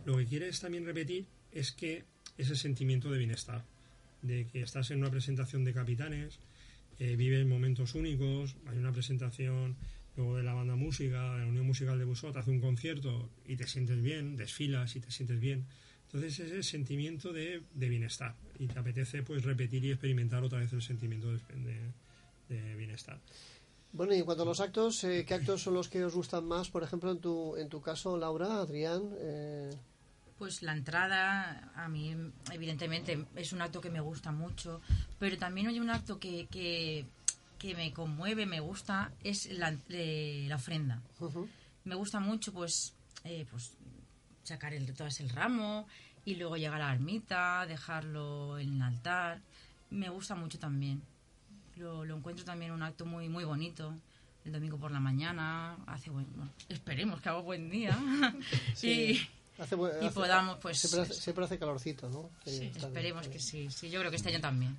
lo 0.05 0.17
que 0.17 0.25
quieres 0.25 0.59
también 0.59 0.85
repetir 0.85 1.27
es 1.53 1.71
que 1.71 2.03
ese 2.37 2.57
sentimiento 2.57 3.09
de 3.09 3.19
bienestar, 3.19 3.63
de 4.21 4.47
que 4.47 4.61
estás 4.61 4.91
en 4.91 4.99
una 4.99 5.11
presentación 5.11 5.63
de 5.63 5.73
capitanes, 5.73 6.39
eh, 6.99 7.15
vives 7.15 7.45
momentos 7.45 7.95
únicos, 7.95 8.57
hay 8.67 8.77
una 8.77 8.91
presentación 8.91 9.77
luego 10.17 10.35
de 10.35 10.43
la 10.43 10.53
banda 10.53 10.75
música, 10.75 11.35
de 11.35 11.39
la 11.39 11.47
Unión 11.47 11.65
Musical 11.65 11.97
de 11.97 12.03
Busot, 12.03 12.35
hace 12.35 12.51
un 12.51 12.59
concierto 12.59 13.29
y 13.45 13.55
te 13.55 13.65
sientes 13.65 14.01
bien, 14.01 14.35
desfilas 14.35 14.93
y 14.97 14.99
te 14.99 15.09
sientes 15.09 15.39
bien. 15.39 15.65
Entonces 16.07 16.39
ese 16.39 16.63
sentimiento 16.63 17.33
de, 17.33 17.61
bienestar 17.75 18.35
y 18.57 18.67
te 18.67 18.79
apetece 18.79 19.23
pues 19.23 19.43
repetir 19.43 19.83
y 19.85 19.91
experimentar 19.91 20.43
otra 20.43 20.59
vez 20.59 20.73
el 20.73 20.81
sentimiento 20.81 21.31
de 21.31 21.39
de 22.49 22.75
bienestar. 22.75 23.19
Bueno, 23.93 24.13
y 24.13 24.19
en 24.19 24.25
cuanto 24.25 24.43
a 24.43 24.45
los 24.45 24.59
actos, 24.59 25.03
eh, 25.03 25.25
¿qué 25.25 25.33
actos 25.33 25.61
son 25.63 25.73
los 25.73 25.87
que 25.87 26.03
os 26.03 26.13
gustan 26.13 26.45
más? 26.45 26.69
Por 26.69 26.83
ejemplo, 26.83 27.11
en 27.11 27.19
tu, 27.19 27.55
en 27.55 27.69
tu 27.69 27.81
caso, 27.81 28.17
Laura, 28.17 28.59
Adrián. 28.59 29.13
Eh... 29.17 29.69
Pues 30.37 30.61
la 30.61 30.73
entrada, 30.73 31.71
a 31.75 31.89
mí, 31.89 32.15
evidentemente, 32.51 33.25
es 33.35 33.53
un 33.53 33.61
acto 33.61 33.81
que 33.81 33.89
me 33.89 34.01
gusta 34.01 34.31
mucho, 34.31 34.81
pero 35.17 35.37
también 35.37 35.67
hay 35.67 35.79
un 35.79 35.89
acto 35.89 36.19
que, 36.19 36.45
que, 36.51 37.05
que 37.57 37.73
me 37.73 37.91
conmueve, 37.91 38.45
me 38.45 38.59
gusta, 38.59 39.11
es 39.23 39.51
la, 39.51 39.75
eh, 39.89 40.45
la 40.47 40.57
ofrenda. 40.57 41.01
Me 41.85 41.95
gusta 41.95 42.19
mucho, 42.19 42.53
pues, 42.53 42.93
eh, 43.23 43.47
pues 43.49 43.71
sacar 44.47 44.73
el, 44.73 44.91
todo 44.93 45.07
el 45.07 45.29
ramo 45.29 45.87
y 46.25 46.35
luego 46.35 46.57
llegar 46.57 46.81
a 46.81 46.87
la 46.87 46.93
ermita, 46.93 47.65
dejarlo 47.67 48.57
en 48.59 48.75
el 48.75 48.81
altar. 48.81 49.41
Me 49.89 50.09
gusta 50.09 50.35
mucho 50.35 50.59
también. 50.59 51.01
Lo, 51.75 52.03
encuentro 52.03 52.43
también 52.43 52.71
un 52.71 52.83
acto 52.83 53.05
muy 53.05 53.29
muy 53.29 53.43
bonito. 53.43 53.93
El 54.43 54.51
domingo 54.51 54.77
por 54.77 54.91
la 54.91 54.99
mañana 54.99 55.77
hace 55.85 56.09
bueno, 56.09 56.27
esperemos 56.69 57.21
que 57.21 57.29
haga 57.29 57.39
buen 57.39 57.69
día. 57.69 57.97
Y, 59.61 60.09
podamos 60.13 60.59
pues 60.59 60.77
siempre 60.77 61.45
hace, 61.45 61.57
calorcito 61.57 62.07
no 62.09 62.29
esperemos 62.45 63.27
que 63.27 63.39
sí 63.39 63.71
sí 63.71 63.89
yo 63.89 63.99
creo 63.99 64.11
que 64.11 64.17
este 64.17 64.29
año 64.29 64.39
también. 64.39 64.77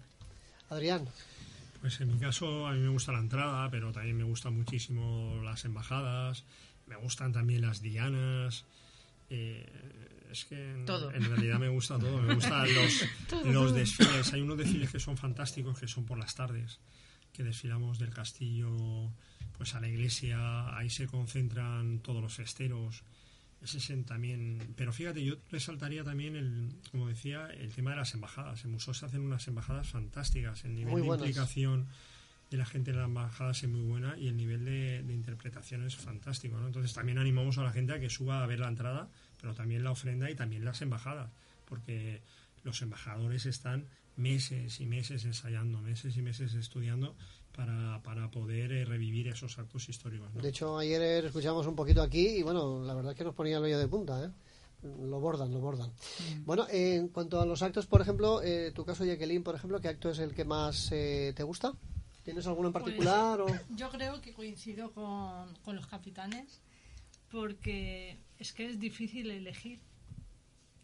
Adrián. 0.70 1.04
Pues 1.80 2.00
en 2.00 2.12
mi 2.12 2.18
caso 2.20 2.64
a 2.64 2.74
mí 2.74 2.78
me 2.78 2.88
gusta 2.88 3.10
la 3.10 3.18
entrada 3.18 3.68
pero 3.70 3.90
también 3.90 4.16
me 4.16 4.22
gustan 4.22 4.54
muchísimo 4.54 5.40
las 5.42 5.64
embajadas 5.64 6.44
me 6.86 6.94
gustan 6.94 7.32
también 7.32 7.62
las 7.62 7.82
dianas 7.82 8.64
eh, 9.30 9.66
es 10.30 10.44
que 10.44 10.72
en, 10.72 10.86
realidad 10.86 11.58
me 11.58 11.68
gusta 11.68 11.98
todo. 11.98 12.20
Me 12.20 12.34
gustan 12.34 12.66
los, 12.74 13.04
los 13.46 13.74
desfiles. 13.74 14.32
Hay 14.32 14.40
unos 14.40 14.58
desfiles 14.58 14.90
que 14.90 15.00
son 15.00 15.16
fantásticos, 15.16 15.78
que 15.78 15.88
son 15.88 16.04
por 16.04 16.18
las 16.18 16.34
tardes, 16.34 16.80
que 17.32 17.42
desfilamos 17.42 17.98
del 17.98 18.10
castillo 18.10 19.12
pues 19.56 19.74
a 19.74 19.80
la 19.80 19.88
iglesia. 19.88 20.76
Ahí 20.76 20.90
se 20.90 21.06
concentran 21.06 22.00
todos 22.00 22.22
los 22.22 22.34
festeros. 22.34 23.02
Ese 23.60 23.96
también. 24.04 24.74
Pero 24.76 24.92
fíjate, 24.92 25.24
yo 25.24 25.34
resaltaría 25.50 26.04
también, 26.04 26.36
el, 26.36 26.76
como 26.92 27.08
decía, 27.08 27.48
el 27.48 27.74
tema 27.74 27.90
de 27.90 27.96
las 27.96 28.14
embajadas. 28.14 28.64
En 28.64 28.70
Museo 28.70 28.94
se 28.94 29.06
hacen 29.06 29.20
unas 29.20 29.48
embajadas 29.48 29.88
fantásticas. 29.88 30.64
El 30.64 30.76
nivel 30.76 31.02
de 31.02 31.06
implicación 31.06 31.88
de 32.50 32.56
la 32.56 32.64
gente 32.64 32.90
en 32.90 32.96
las 32.96 33.06
embajadas 33.06 33.62
es 33.62 33.68
muy 33.68 33.82
buena 33.82 34.16
y 34.16 34.28
el 34.28 34.36
nivel 34.36 34.64
de, 34.64 35.02
de 35.02 35.12
interpretación 35.12 35.84
es 35.84 35.96
fantástico. 35.96 36.58
¿no? 36.58 36.66
Entonces 36.66 36.92
también 36.94 37.18
animamos 37.18 37.58
a 37.58 37.62
la 37.62 37.72
gente 37.72 37.92
a 37.92 38.00
que 38.00 38.08
suba 38.08 38.42
a 38.42 38.46
ver 38.46 38.60
la 38.60 38.68
entrada 38.68 39.08
pero 39.40 39.54
también 39.54 39.84
la 39.84 39.92
ofrenda 39.92 40.30
y 40.30 40.34
también 40.34 40.64
las 40.64 40.82
embajadas, 40.82 41.30
porque 41.64 42.22
los 42.64 42.82
embajadores 42.82 43.46
están 43.46 43.86
meses 44.16 44.80
y 44.80 44.86
meses 44.86 45.24
ensayando, 45.24 45.80
meses 45.80 46.16
y 46.16 46.22
meses 46.22 46.54
estudiando 46.54 47.14
para, 47.54 48.02
para 48.02 48.30
poder 48.30 48.72
eh, 48.72 48.84
revivir 48.84 49.28
esos 49.28 49.58
actos 49.58 49.88
históricos. 49.88 50.34
De 50.34 50.48
hecho, 50.48 50.76
ayer 50.76 51.24
escuchamos 51.24 51.66
un 51.66 51.76
poquito 51.76 52.02
aquí 52.02 52.38
y 52.38 52.42
bueno, 52.42 52.82
la 52.84 52.94
verdad 52.94 53.12
es 53.12 53.18
que 53.18 53.24
nos 53.24 53.34
ponía 53.34 53.58
el 53.58 53.64
hoyo 53.64 53.78
de 53.78 53.88
punta, 53.88 54.24
¿eh? 54.24 54.30
Lo 54.82 55.18
bordan, 55.18 55.52
lo 55.52 55.58
bordan. 55.58 55.90
Mm. 55.90 56.44
Bueno, 56.44 56.66
en 56.70 57.08
cuanto 57.08 57.40
a 57.40 57.46
los 57.46 57.62
actos, 57.62 57.86
por 57.86 58.00
ejemplo, 58.00 58.42
eh, 58.42 58.70
tu 58.72 58.84
caso, 58.84 59.04
Jacqueline, 59.04 59.42
por 59.42 59.56
ejemplo, 59.56 59.80
¿qué 59.80 59.88
acto 59.88 60.10
es 60.10 60.20
el 60.20 60.34
que 60.34 60.44
más 60.44 60.90
eh, 60.92 61.32
te 61.34 61.42
gusta? 61.42 61.72
¿Tienes 62.28 62.46
alguno 62.46 62.68
en 62.68 62.72
pues, 62.74 62.84
particular? 62.84 63.40
o? 63.40 63.46
Yo 63.70 63.88
creo 63.88 64.20
que 64.20 64.34
coincido 64.34 64.92
con, 64.92 65.54
con 65.64 65.74
los 65.74 65.86
capitanes 65.86 66.60
porque 67.30 68.18
es 68.38 68.52
que 68.52 68.66
es 68.66 68.78
difícil 68.78 69.30
elegir. 69.30 69.80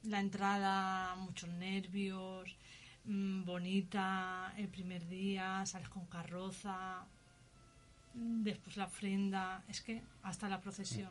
La 0.04 0.20
entrada, 0.20 1.14
muchos 1.16 1.50
nervios, 1.50 2.56
mm, 3.04 3.44
bonita, 3.44 4.54
el 4.56 4.68
primer 4.68 5.06
día, 5.06 5.66
sales 5.66 5.90
con 5.90 6.06
carroza, 6.06 7.04
después 8.14 8.78
la 8.78 8.86
ofrenda, 8.86 9.64
es 9.68 9.82
que 9.82 10.02
hasta 10.22 10.48
la 10.48 10.62
procesión. 10.62 11.10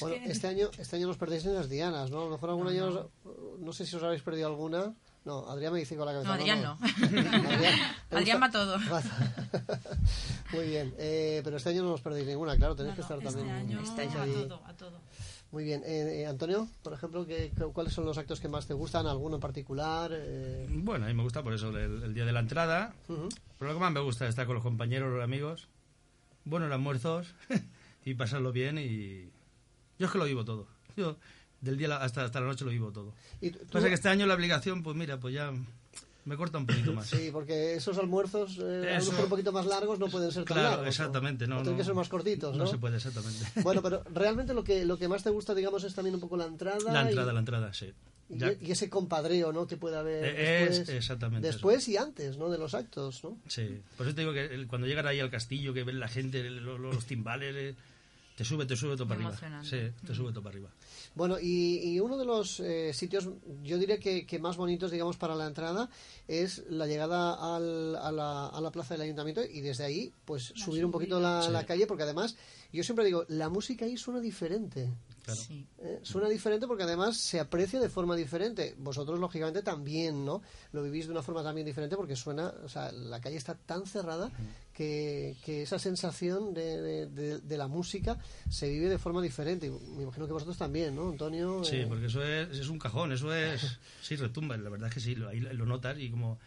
bueno, 0.00 0.16
este 0.24 0.46
año 0.46 0.70
este 0.78 0.96
año 0.96 1.06
nos 1.06 1.18
perdéis 1.18 1.44
en 1.44 1.54
las 1.54 1.68
dianas, 1.68 2.10
¿no? 2.10 2.22
A 2.22 2.24
lo 2.24 2.30
mejor 2.30 2.48
algún 2.48 2.68
año, 2.68 3.10
no 3.58 3.72
sé 3.74 3.84
si 3.84 3.94
os 3.94 4.02
habéis 4.02 4.22
perdido 4.22 4.46
alguna. 4.46 4.94
No, 5.26 5.44
Adrián 5.50 5.72
me 5.72 5.80
dice 5.80 5.96
con 5.96 6.06
la 6.06 6.12
cabeza. 6.12 6.28
No, 6.28 6.34
Adrián 6.34 6.62
no. 6.62 6.78
Adrián, 8.16 8.40
va 8.40 8.48
todo. 8.48 8.78
Muy 10.52 10.68
bien, 10.68 10.94
eh, 10.98 11.40
pero 11.42 11.56
este 11.56 11.70
año 11.70 11.82
no 11.82 11.94
os 11.94 12.00
perdéis 12.00 12.28
ninguna, 12.28 12.56
claro, 12.56 12.76
tenéis 12.76 12.94
que 12.94 13.00
estar 13.00 13.18
este 13.18 13.30
también. 13.32 13.56
Año, 13.56 13.80
a 13.80 14.46
todo, 14.46 14.62
a 14.64 14.72
todo. 14.74 15.00
Muy 15.50 15.64
bien. 15.64 15.82
Eh, 15.84 16.20
eh, 16.22 16.26
Antonio, 16.26 16.68
por 16.82 16.92
ejemplo, 16.92 17.26
¿qué, 17.26 17.50
¿cuáles 17.72 17.92
son 17.92 18.04
los 18.04 18.18
actos 18.18 18.40
que 18.40 18.48
más 18.48 18.68
te 18.68 18.74
gustan? 18.74 19.06
¿Alguno 19.06 19.36
en 19.36 19.40
particular? 19.40 20.12
Eh, 20.12 20.66
bueno, 20.68 21.06
a 21.06 21.08
mí 21.08 21.14
me 21.14 21.22
gusta 21.24 21.42
por 21.42 21.54
eso 21.54 21.70
el, 21.70 22.14
día 22.14 22.24
de 22.24 22.32
la 22.32 22.40
entrada. 22.40 22.94
Pero 23.08 23.72
lo 23.72 23.74
que 23.74 23.80
más 23.80 23.92
me 23.92 24.00
gusta 24.00 24.26
es 24.26 24.30
estar 24.30 24.46
con 24.46 24.54
los 24.54 24.62
compañeros, 24.62 25.12
los 25.12 25.24
amigos. 25.24 25.68
Buenos 26.44 26.70
almuerzos 26.70 27.34
y 28.04 28.14
pasarlo 28.14 28.52
bien. 28.52 28.78
Y 28.78 29.30
yo 29.98 30.06
es 30.06 30.10
que 30.10 30.18
lo 30.18 30.24
vivo 30.24 30.44
todo. 30.44 30.68
Yo 30.96 31.16
del 31.66 31.76
día 31.76 31.96
hasta, 31.96 32.24
hasta 32.24 32.40
la 32.40 32.46
noche 32.46 32.64
lo 32.64 32.70
vivo 32.70 32.92
todo. 32.92 33.12
¿Y 33.40 33.50
Pasa 33.50 33.88
que 33.88 33.94
este 33.94 34.08
año 34.08 34.26
la 34.26 34.34
obligación, 34.34 34.82
pues 34.82 34.96
mira, 34.96 35.18
pues 35.18 35.34
ya 35.34 35.52
me 36.26 36.36
corta 36.36 36.58
un 36.58 36.66
poquito 36.66 36.92
más. 36.92 37.06
Sí, 37.06 37.30
porque 37.32 37.74
esos 37.76 37.96
almuerzos, 37.98 38.58
eh, 38.58 38.94
a 38.96 38.98
lo 38.98 39.06
mejor 39.06 39.24
un 39.24 39.30
poquito 39.30 39.52
más 39.52 39.64
largos, 39.64 40.00
no 40.00 40.08
pueden 40.08 40.32
ser 40.32 40.44
tan 40.44 40.56
claro, 40.56 40.70
largos. 40.70 40.88
exactamente. 40.88 41.46
No, 41.46 41.62
tienen 41.62 41.76
que 41.76 41.84
ser 41.84 41.94
más 41.94 42.08
cortitos, 42.08 42.56
¿no? 42.56 42.64
No 42.64 42.70
se 42.70 42.78
puede, 42.78 42.96
exactamente. 42.96 43.44
Bueno, 43.62 43.80
pero 43.80 44.02
realmente 44.12 44.52
lo 44.52 44.64
que, 44.64 44.84
lo 44.84 44.98
que 44.98 45.06
más 45.06 45.22
te 45.22 45.30
gusta, 45.30 45.54
digamos, 45.54 45.84
es 45.84 45.94
también 45.94 46.16
un 46.16 46.20
poco 46.20 46.36
la 46.36 46.46
entrada. 46.46 46.92
La 46.92 47.08
entrada, 47.08 47.32
la 47.32 47.38
entrada, 47.38 47.72
sí. 47.72 47.92
Y, 48.28 48.72
ese 48.72 48.90
compadreo, 48.90 49.52
¿no? 49.52 49.68
Que 49.68 49.76
puede 49.76 49.96
haber 49.96 50.24
eh, 50.24 50.66
después, 50.68 50.88
exactamente 50.88 51.46
después 51.46 51.86
y 51.86 51.96
antes, 51.96 52.36
¿no? 52.36 52.50
De 52.50 52.58
los 52.58 52.74
actos, 52.74 53.22
¿no? 53.22 53.38
Sí. 53.46 53.80
Por 53.96 54.06
eso 54.06 54.16
te 54.16 54.22
digo 54.22 54.32
que 54.32 54.66
cuando 54.66 54.88
llegan 54.88 55.06
ahí 55.06 55.20
al 55.20 55.30
castillo, 55.30 55.72
que 55.72 55.84
ven 55.84 56.00
la 56.00 56.08
gente, 56.08 56.42
los, 56.50 57.04
timbales, 57.06 57.54
eh, 57.54 57.76
te 58.36 58.44
sube, 58.44 58.66
te 58.66 58.76
sube 58.76 58.96
todo 58.96 59.08
para 59.08 59.28
arriba. 59.28 59.62
Sí, 59.64 59.78
te 60.06 60.14
sube 60.14 60.30
todo 60.30 60.42
para 60.42 60.52
arriba. 60.54 60.70
Bueno, 61.14 61.38
y, 61.40 61.98
uno 62.00 62.18
de 62.18 62.26
los 62.26 62.60
eh, 62.60 62.92
sitios, 62.92 63.30
yo 63.62 63.78
diría 63.78 63.98
que, 63.98 64.38
más 64.38 64.58
bonitos, 64.58 64.90
digamos, 64.90 65.16
para 65.16 65.34
la 65.34 65.46
entrada 65.46 65.88
es 66.28 66.62
la 66.68 66.86
llegada 66.86 67.56
al, 67.56 67.96
a, 67.96 68.12
la, 68.12 68.48
a, 68.48 68.60
la, 68.60 68.70
plaza 68.70 68.92
del 68.92 69.00
ayuntamiento 69.00 69.42
y 69.42 69.62
desde 69.62 69.84
ahí, 69.84 70.12
pues, 70.26 70.52
subir 70.54 70.84
un 70.84 70.92
poquito 70.92 71.18
la, 71.18 71.48
la, 71.48 71.64
calle, 71.64 71.86
porque 71.86 72.02
además, 72.02 72.36
yo 72.74 72.84
siempre 72.84 73.06
digo, 73.06 73.24
la 73.28 73.48
música 73.48 73.86
ahí 73.86 73.96
suena 73.96 74.20
diferente. 74.20 74.92
Eh, 75.78 76.00
suena 76.02 76.28
diferente 76.28 76.66
porque 76.66 76.84
además 76.84 77.16
se 77.16 77.40
aprecia 77.40 77.80
de 77.80 77.88
forma 77.88 78.14
diferente. 78.14 78.74
Vosotros, 78.78 79.18
lógicamente, 79.18 79.62
también, 79.62 80.26
¿no? 80.26 80.42
Lo 80.72 80.82
vivís 80.82 81.06
de 81.06 81.12
una 81.12 81.22
forma 81.22 81.42
también 81.42 81.66
diferente 81.66 81.96
porque 81.96 82.16
suena, 82.16 82.52
o 82.62 82.68
sea, 82.68 82.92
la 82.92 83.20
calle 83.20 83.36
está 83.36 83.54
tan 83.54 83.86
cerrada 83.86 84.30
que, 84.76 85.62
esa 85.62 85.78
sensación 85.78 86.52
de, 86.52 87.06
de, 87.06 87.56
la 87.56 87.66
música 87.66 88.18
se 88.50 88.68
vive 88.68 88.88
de 88.90 88.98
forma 88.98 89.22
diferente. 89.22 89.70
me 89.70 90.02
imagino 90.02 90.26
que 90.26 90.32
vosotros 90.34 90.58
también, 90.58 90.94
¿no, 90.94 91.08
Antonio? 91.08 91.64
Sí, 91.64 91.76
eh, 91.76 91.86
porque 91.88 92.06
eso 92.06 92.22
es, 92.22 92.58
es 92.58 92.68
un 92.68 92.78
cajón, 92.78 93.12
eso 93.12 93.32
es. 93.34 93.78
sí, 94.02 94.16
retumba, 94.16 94.56
la 94.58 94.68
verdad 94.68 94.88
es 94.88 94.94
que 94.94 95.00
sí, 95.00 95.14
lo, 95.14 95.28
ahí 95.28 95.40
lo 95.40 95.64
notas 95.66 95.98
y 95.98 96.10
como. 96.10 96.38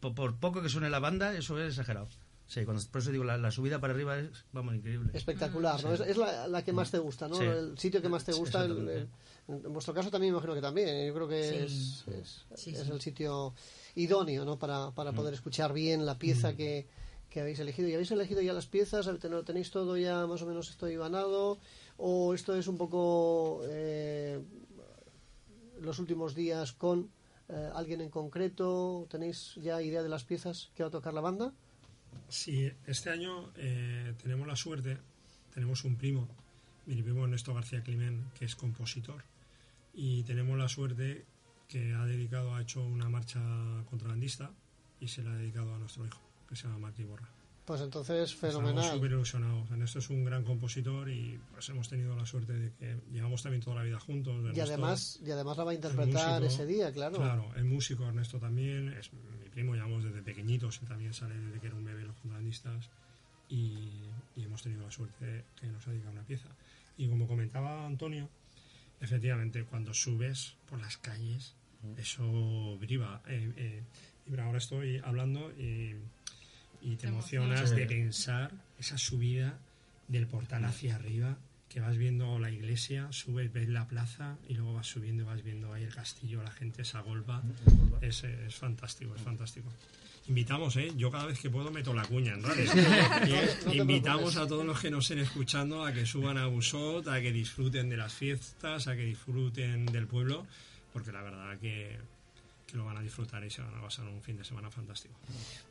Por, 0.00 0.34
poco 0.36 0.60
que 0.60 0.68
suene 0.68 0.90
la 0.90 0.98
banda, 0.98 1.36
eso 1.36 1.56
es 1.60 1.68
exagerado. 1.70 2.08
Sí, 2.48 2.64
cuando, 2.64 2.82
por 2.90 3.00
eso 3.00 3.12
digo, 3.12 3.22
la, 3.22 3.38
la 3.38 3.52
subida 3.52 3.78
para 3.80 3.92
arriba 3.94 4.18
es, 4.18 4.44
vamos, 4.52 4.74
increíble. 4.74 5.10
Espectacular, 5.14 5.82
¿no? 5.84 5.94
Es, 5.94 6.00
es 6.00 6.16
la, 6.16 6.48
la 6.48 6.64
que 6.64 6.72
más 6.72 6.90
te 6.90 6.98
gusta, 6.98 7.28
¿no? 7.28 7.36
Sí. 7.36 7.44
El 7.44 7.78
sitio 7.78 8.02
que 8.02 8.08
más 8.08 8.24
te 8.24 8.32
Sí, 8.32 8.40
gusta. 8.40 8.64
el- 8.64 8.72
exactamente. 8.72 9.08
el- 9.48 9.64
en 9.66 9.72
vuestro 9.72 9.94
caso 9.94 10.10
también 10.10 10.32
me 10.32 10.38
imagino 10.38 10.54
que 10.54 10.60
también. 10.60 10.88
¿eh? 10.88 11.06
Yo 11.06 11.14
creo 11.14 11.28
que 11.28 11.48
Sí. 11.48 11.54
es, 11.56 12.04
es- 12.18 12.44
Sí, 12.56 12.70
es 12.74 12.80
sí. 12.82 12.90
el 12.90 13.00
sitio 13.00 13.54
idóneo, 13.94 14.44
¿no? 14.44 14.58
Para, 14.58 14.90
para 14.90 15.12
poder 15.12 15.34
escuchar 15.34 15.72
bien 15.72 16.04
la 16.04 16.18
pieza 16.18 16.54
que, 16.56 16.86
que 17.32 17.40
habéis 17.40 17.58
elegido. 17.60 17.88
¿Y 17.88 17.94
habéis 17.94 18.10
elegido 18.10 18.42
ya 18.42 18.52
las 18.52 18.66
piezas? 18.66 19.08
¿Ten- 19.18 19.44
¿Tenéis 19.44 19.70
todo 19.70 19.96
ya 19.96 20.26
más 20.26 20.42
o 20.42 20.46
menos 20.46 20.68
esto 20.68 20.88
ibanado? 20.88 21.58
¿O 21.96 22.34
esto 22.34 22.54
es 22.54 22.66
un 22.68 22.76
poco 22.76 23.62
eh, 23.64 24.38
los 25.80 25.98
últimos 25.98 26.34
días 26.34 26.72
con 26.72 27.10
eh, 27.48 27.70
alguien 27.74 28.00
en 28.02 28.10
concreto? 28.10 29.06
¿Tenéis 29.10 29.54
ya 29.56 29.80
idea 29.80 30.02
de 30.02 30.08
las 30.10 30.24
piezas 30.24 30.70
que 30.74 30.82
va 30.82 30.88
a 30.88 30.92
tocar 30.92 31.14
la 31.14 31.22
banda? 31.22 31.52
Sí, 32.28 32.70
este 32.86 33.08
año 33.10 33.50
eh, 33.56 34.14
tenemos 34.22 34.46
la 34.46 34.56
suerte, 34.56 34.98
tenemos 35.54 35.84
un 35.84 35.96
primo, 35.96 36.28
mi 36.86 37.02
primo 37.02 37.24
Ernesto 37.24 37.54
García 37.54 37.82
Climent, 37.82 38.30
que 38.34 38.44
es 38.44 38.54
compositor, 38.54 39.24
y 39.94 40.22
tenemos 40.24 40.58
la 40.58 40.68
suerte 40.68 41.24
que 41.68 41.94
ha 41.94 42.04
dedicado, 42.04 42.54
ha 42.54 42.60
hecho 42.60 42.84
una 42.84 43.08
marcha 43.08 43.40
contrabandista 43.88 44.50
y 45.00 45.08
se 45.08 45.22
la 45.22 45.32
ha 45.32 45.36
dedicado 45.36 45.74
a 45.74 45.78
nuestro 45.78 46.04
hijo, 46.04 46.20
que 46.52 46.56
se 46.56 46.64
llama 46.68 46.78
Martí 46.78 47.04
Borra. 47.04 47.28
Pues 47.64 47.80
entonces, 47.80 48.32
Estamos 48.32 48.54
fenomenal. 48.56 48.92
súper 48.92 49.12
ilusionados. 49.12 49.70
Ernesto 49.70 50.00
es 50.00 50.10
un 50.10 50.24
gran 50.24 50.42
compositor 50.44 51.08
y 51.08 51.38
pues 51.52 51.68
hemos 51.68 51.88
tenido 51.88 52.16
la 52.16 52.26
suerte 52.26 52.52
de 52.52 52.72
que 52.72 52.96
llevamos 53.12 53.40
también 53.42 53.62
toda 53.62 53.76
la 53.76 53.82
vida 53.84 54.00
juntos. 54.00 54.34
Y 54.34 54.38
Ernesto 54.48 54.62
además, 54.72 55.20
y 55.24 55.30
además 55.30 55.56
la 55.58 55.64
va 55.64 55.70
a 55.70 55.74
interpretar 55.74 56.42
músico. 56.42 56.62
ese 56.62 56.66
día, 56.66 56.92
claro. 56.92 57.16
Claro, 57.16 57.54
es 57.56 57.64
músico, 57.64 58.04
Ernesto 58.04 58.38
también, 58.38 58.88
es 58.94 59.12
mi 59.12 59.48
primo, 59.48 59.74
llevamos 59.74 60.02
desde 60.02 60.22
pequeñitos, 60.22 60.80
él 60.82 60.88
también 60.88 61.14
sale 61.14 61.36
desde 61.38 61.60
que 61.60 61.66
era 61.68 61.76
un 61.76 61.84
bebé 61.84 62.02
los 62.02 62.16
contrabandistas 62.16 62.90
y, 63.48 64.10
y 64.34 64.42
hemos 64.42 64.60
tenido 64.62 64.82
la 64.82 64.90
suerte 64.90 65.44
que 65.60 65.68
nos 65.68 65.86
ha 65.86 65.90
dedicado 65.92 66.12
una 66.12 66.24
pieza. 66.24 66.48
Y 66.98 67.08
como 67.08 67.28
comentaba 67.28 67.86
Antonio, 67.86 68.28
efectivamente 69.00 69.64
cuando 69.64 69.94
subes 69.94 70.56
por 70.68 70.80
las 70.80 70.96
calles, 70.96 71.54
eso 71.96 72.76
vibra. 72.78 73.22
eh, 73.28 73.52
eh, 73.56 73.82
vibra. 74.26 74.46
Ahora 74.46 74.58
estoy 74.58 74.98
hablando 75.04 75.50
y, 75.52 75.94
y 76.82 76.96
te 76.96 77.02
Te 77.02 77.08
emocionas 77.08 77.70
de 77.70 77.86
pensar 77.86 78.50
esa 78.78 78.98
subida 78.98 79.58
del 80.08 80.26
portal 80.26 80.64
hacia 80.64 80.96
arriba, 80.96 81.38
que 81.68 81.80
vas 81.80 81.96
viendo 81.96 82.38
la 82.38 82.50
iglesia, 82.50 83.10
subes, 83.12 83.52
ves 83.52 83.68
la 83.68 83.88
plaza 83.88 84.36
y 84.48 84.54
luego 84.54 84.74
vas 84.74 84.86
subiendo 84.86 85.22
y 85.22 85.26
vas 85.26 85.42
viendo 85.42 85.72
ahí 85.72 85.84
el 85.84 85.94
castillo, 85.94 86.42
la 86.42 86.50
gente 86.50 86.84
se 86.84 86.98
agolpa. 86.98 87.42
Es, 88.00 88.24
es 88.24 88.54
fantástico, 88.54 89.14
es 89.14 89.22
fantástico. 89.22 89.70
Invitamos, 90.28 90.76
¿eh? 90.76 90.92
Yo 90.96 91.10
cada 91.10 91.26
vez 91.26 91.38
que 91.40 91.50
puedo 91.50 91.70
meto 91.70 91.92
la 91.92 92.04
cuña 92.04 92.34
en 92.34 92.42
redes. 92.42 92.72
No 93.66 93.70
te 93.72 93.76
invitamos 93.76 94.36
a 94.36 94.46
todos 94.46 94.64
los 94.64 94.80
que 94.80 94.90
nos 94.90 95.04
estén 95.04 95.18
escuchando 95.18 95.84
a 95.84 95.92
que 95.92 96.06
suban 96.06 96.38
a 96.38 96.46
Busot, 96.46 97.08
a 97.08 97.20
que 97.20 97.32
disfruten 97.32 97.88
de 97.88 97.96
las 97.96 98.12
fiestas, 98.12 98.86
a 98.86 98.94
que 98.94 99.04
disfruten 99.04 99.86
del 99.86 100.06
pueblo, 100.06 100.46
porque 100.92 101.10
la 101.10 101.22
verdad 101.22 101.58
que, 101.58 101.98
lo 102.72 102.84
van 102.84 102.96
a 102.96 103.02
disfrutar 103.02 103.44
y 103.44 103.50
se 103.50 103.62
van 103.62 103.74
a 103.74 103.80
pasar 103.80 104.06
un 104.06 104.22
fin 104.22 104.36
de 104.36 104.44
semana 104.44 104.70
fantástico. 104.70 105.14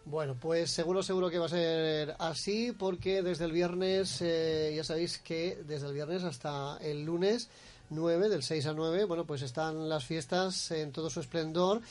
Bueno, 0.05 0.35
pues 0.39 0.71
seguro, 0.71 1.03
seguro 1.03 1.29
que 1.29 1.39
va 1.39 1.45
a 1.45 1.49
ser 1.49 2.15
así, 2.19 2.71
porque 2.77 3.21
desde 3.21 3.45
el 3.45 3.51
viernes, 3.51 4.21
eh, 4.21 4.73
ya 4.75 4.83
sabéis 4.83 5.17
que 5.19 5.61
desde 5.67 5.87
el 5.87 5.93
viernes 5.93 6.23
hasta 6.23 6.77
el 6.77 7.03
lunes 7.05 7.49
9, 7.89 8.29
del 8.29 8.43
6 8.43 8.65
a 8.67 8.73
9, 8.73 9.05
bueno, 9.05 9.25
pues 9.25 9.41
están 9.41 9.89
las 9.89 10.05
fiestas 10.05 10.71
en 10.71 10.91
todo 10.91 11.09
su 11.09 11.19
esplendor. 11.19 11.81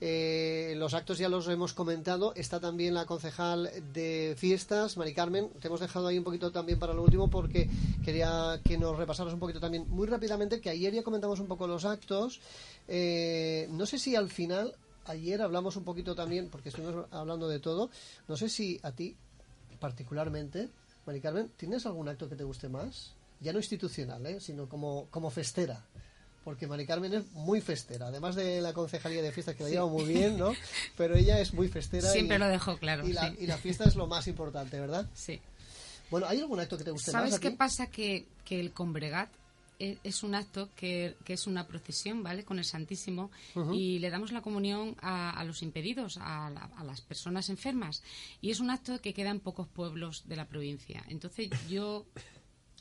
Eh, 0.00 0.74
los 0.76 0.92
actos 0.92 1.18
ya 1.18 1.28
los 1.28 1.48
hemos 1.48 1.72
comentado. 1.72 2.34
Está 2.34 2.60
también 2.60 2.94
la 2.94 3.06
concejal 3.06 3.70
de 3.92 4.34
fiestas, 4.36 4.96
Mari 4.96 5.14
Carmen. 5.14 5.48
Te 5.60 5.68
hemos 5.68 5.80
dejado 5.80 6.06
ahí 6.06 6.18
un 6.18 6.24
poquito 6.24 6.52
también 6.52 6.78
para 6.78 6.92
lo 6.92 7.02
último 7.02 7.30
porque 7.30 7.68
quería 8.04 8.60
que 8.64 8.76
nos 8.76 8.96
repasaras 8.96 9.32
un 9.32 9.40
poquito 9.40 9.60
también 9.60 9.86
muy 9.88 10.06
rápidamente, 10.06 10.60
que 10.60 10.70
ayer 10.70 10.92
ya 10.92 11.02
comentamos 11.02 11.40
un 11.40 11.46
poco 11.46 11.66
los 11.66 11.84
actos. 11.84 12.40
Eh, 12.88 13.68
no 13.70 13.86
sé 13.86 13.98
si 13.98 14.14
al 14.16 14.28
final, 14.28 14.74
ayer 15.06 15.40
hablamos 15.40 15.76
un 15.76 15.84
poquito 15.84 16.14
también, 16.14 16.48
porque 16.50 16.68
estuvimos 16.68 17.06
hablando 17.10 17.48
de 17.48 17.60
todo. 17.60 17.90
No 18.28 18.36
sé 18.36 18.48
si 18.48 18.78
a 18.82 18.92
ti, 18.92 19.16
particularmente, 19.80 20.68
Mari 21.06 21.20
Carmen, 21.20 21.50
¿tienes 21.56 21.86
algún 21.86 22.08
acto 22.08 22.28
que 22.28 22.36
te 22.36 22.44
guste 22.44 22.68
más? 22.68 23.14
Ya 23.40 23.52
no 23.52 23.58
institucional, 23.58 24.24
¿eh? 24.26 24.40
sino 24.40 24.68
como, 24.68 25.06
como 25.10 25.30
festera. 25.30 25.84
Porque 26.46 26.68
Mari 26.68 26.86
Carmen 26.86 27.12
es 27.12 27.32
muy 27.32 27.60
festera, 27.60 28.06
además 28.06 28.36
de 28.36 28.60
la 28.60 28.72
concejalía 28.72 29.20
de 29.20 29.32
fiestas 29.32 29.56
que 29.56 29.64
la 29.64 29.68
lleva 29.68 29.86
muy 29.88 30.04
bien, 30.04 30.38
¿no? 30.38 30.52
Pero 30.96 31.16
ella 31.16 31.40
es 31.40 31.52
muy 31.52 31.66
festera. 31.66 32.08
Siempre 32.08 32.36
y- 32.36 32.38
lo 32.38 32.46
dejo 32.46 32.78
claro. 32.78 33.04
Y 33.04 33.12
la, 33.12 33.30
sí. 33.30 33.36
y 33.40 33.46
la 33.48 33.56
fiesta 33.58 33.82
es 33.84 33.96
lo 33.96 34.06
más 34.06 34.28
importante, 34.28 34.78
¿verdad? 34.78 35.10
Sí. 35.12 35.40
Bueno, 36.08 36.28
¿hay 36.28 36.38
algún 36.40 36.60
acto 36.60 36.78
que 36.78 36.84
te 36.84 36.92
guste 36.92 37.10
más? 37.10 37.22
¿Sabes 37.24 37.40
qué 37.40 37.50
pasa? 37.50 37.88
Que, 37.88 38.28
que 38.44 38.60
el 38.60 38.70
Combregat 38.70 39.28
e- 39.80 39.98
es 40.04 40.22
un 40.22 40.36
acto 40.36 40.68
que, 40.76 41.16
que 41.24 41.32
es 41.32 41.48
una 41.48 41.66
procesión, 41.66 42.22
¿vale? 42.22 42.44
Con 42.44 42.60
el 42.60 42.64
Santísimo 42.64 43.32
y 43.74 43.98
le 43.98 44.08
damos 44.10 44.30
la 44.30 44.40
comunión 44.40 44.94
a, 45.02 45.30
a 45.32 45.42
los 45.44 45.62
impedidos, 45.62 46.16
a, 46.18 46.48
la- 46.50 46.70
a 46.78 46.84
las 46.84 47.00
personas 47.00 47.48
enfermas. 47.50 48.04
Y 48.40 48.52
es 48.52 48.60
un 48.60 48.70
acto 48.70 49.00
que 49.00 49.12
queda 49.12 49.30
en 49.30 49.40
pocos 49.40 49.66
pueblos 49.66 50.22
de 50.28 50.36
la 50.36 50.44
provincia. 50.46 51.02
Entonces 51.08 51.50
yo 51.68 52.06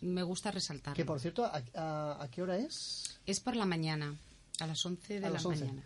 me 0.02 0.24
gusta 0.24 0.52
resaltarlo. 0.52 0.96
Que 0.96 1.06
por 1.06 1.20
cierto, 1.20 1.46
¿a, 1.46 1.62
a- 1.76 2.24
a 2.24 2.30
qué 2.32 2.42
hora 2.42 2.58
es? 2.58 3.20
Es 3.26 3.40
por 3.40 3.56
la 3.56 3.66
mañana, 3.66 4.18
a 4.60 4.68
las 4.68 4.86
11 4.86 5.20
de 5.20 5.26
a 5.26 5.30
la 5.30 5.34
las 5.36 5.46
11. 5.46 5.66
mañana. 5.66 5.84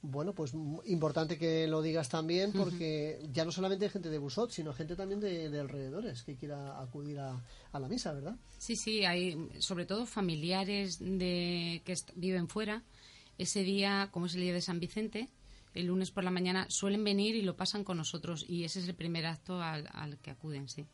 Bueno, 0.00 0.32
pues 0.32 0.54
m- 0.54 0.78
importante 0.86 1.38
que 1.38 1.66
lo 1.66 1.82
digas 1.82 2.08
también 2.08 2.52
porque 2.52 3.20
ya 3.32 3.44
no 3.44 3.50
solamente 3.50 3.84
hay 3.86 3.90
gente 3.90 4.10
de 4.10 4.18
Busot, 4.18 4.50
sino 4.52 4.72
gente 4.72 4.94
también 4.94 5.18
de, 5.18 5.50
de 5.50 5.58
alrededores 5.60 6.22
que 6.22 6.36
quiera 6.36 6.80
acudir 6.80 7.18
a, 7.18 7.42
a 7.72 7.80
la 7.80 7.88
misa, 7.88 8.12
¿verdad? 8.12 8.36
Sí, 8.58 8.76
sí, 8.76 9.04
hay 9.04 9.36
sobre 9.58 9.86
todo 9.86 10.06
familiares 10.06 10.98
de 11.00 11.82
que 11.84 11.94
viven 12.14 12.48
fuera. 12.48 12.84
Ese 13.38 13.62
día, 13.64 14.08
como 14.12 14.26
es 14.26 14.34
el 14.36 14.42
día 14.42 14.52
de 14.52 14.60
San 14.60 14.78
Vicente, 14.78 15.28
el 15.74 15.86
lunes 15.86 16.12
por 16.12 16.22
la 16.22 16.30
mañana 16.30 16.66
suelen 16.70 17.02
venir 17.02 17.34
y 17.34 17.42
lo 17.42 17.56
pasan 17.56 17.82
con 17.82 17.96
nosotros 17.96 18.44
y 18.48 18.62
ese 18.64 18.78
es 18.80 18.88
el 18.88 18.94
primer 18.94 19.26
acto 19.26 19.60
al, 19.60 19.88
al 19.92 20.18
que 20.18 20.30
acuden, 20.30 20.68
sí. 20.68 20.86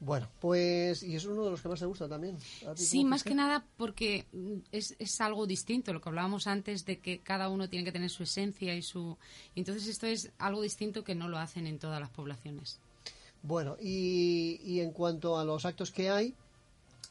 Bueno, 0.00 0.28
pues 0.40 1.02
y 1.02 1.16
es 1.16 1.24
uno 1.24 1.44
de 1.44 1.50
los 1.50 1.60
que 1.60 1.68
más 1.68 1.80
te 1.80 1.86
gusta 1.86 2.08
también. 2.08 2.36
¿A 2.68 2.74
ti 2.74 2.84
Sí, 2.84 3.04
más 3.04 3.24
que 3.24 3.34
nada 3.34 3.66
porque 3.76 4.26
es, 4.70 4.94
es 4.98 5.20
algo 5.20 5.46
distinto, 5.46 5.92
lo 5.92 6.00
que 6.00 6.08
hablábamos 6.08 6.46
antes 6.46 6.84
de 6.84 7.00
que 7.00 7.18
cada 7.20 7.48
uno 7.48 7.68
tiene 7.68 7.84
que 7.84 7.92
tener 7.92 8.10
su 8.10 8.22
esencia 8.22 8.74
y 8.74 8.82
su... 8.82 9.16
entonces 9.56 9.88
esto 9.88 10.06
es 10.06 10.30
algo 10.38 10.62
distinto 10.62 11.02
que 11.02 11.16
no 11.16 11.28
lo 11.28 11.38
hacen 11.38 11.66
en 11.66 11.78
todas 11.78 12.00
las 12.00 12.10
poblaciones. 12.10 12.78
Bueno, 13.42 13.76
y, 13.80 14.60
y 14.64 14.80
en 14.80 14.92
cuanto 14.92 15.38
a 15.38 15.44
los 15.44 15.64
actos 15.64 15.90
que 15.90 16.10
hay, 16.10 16.34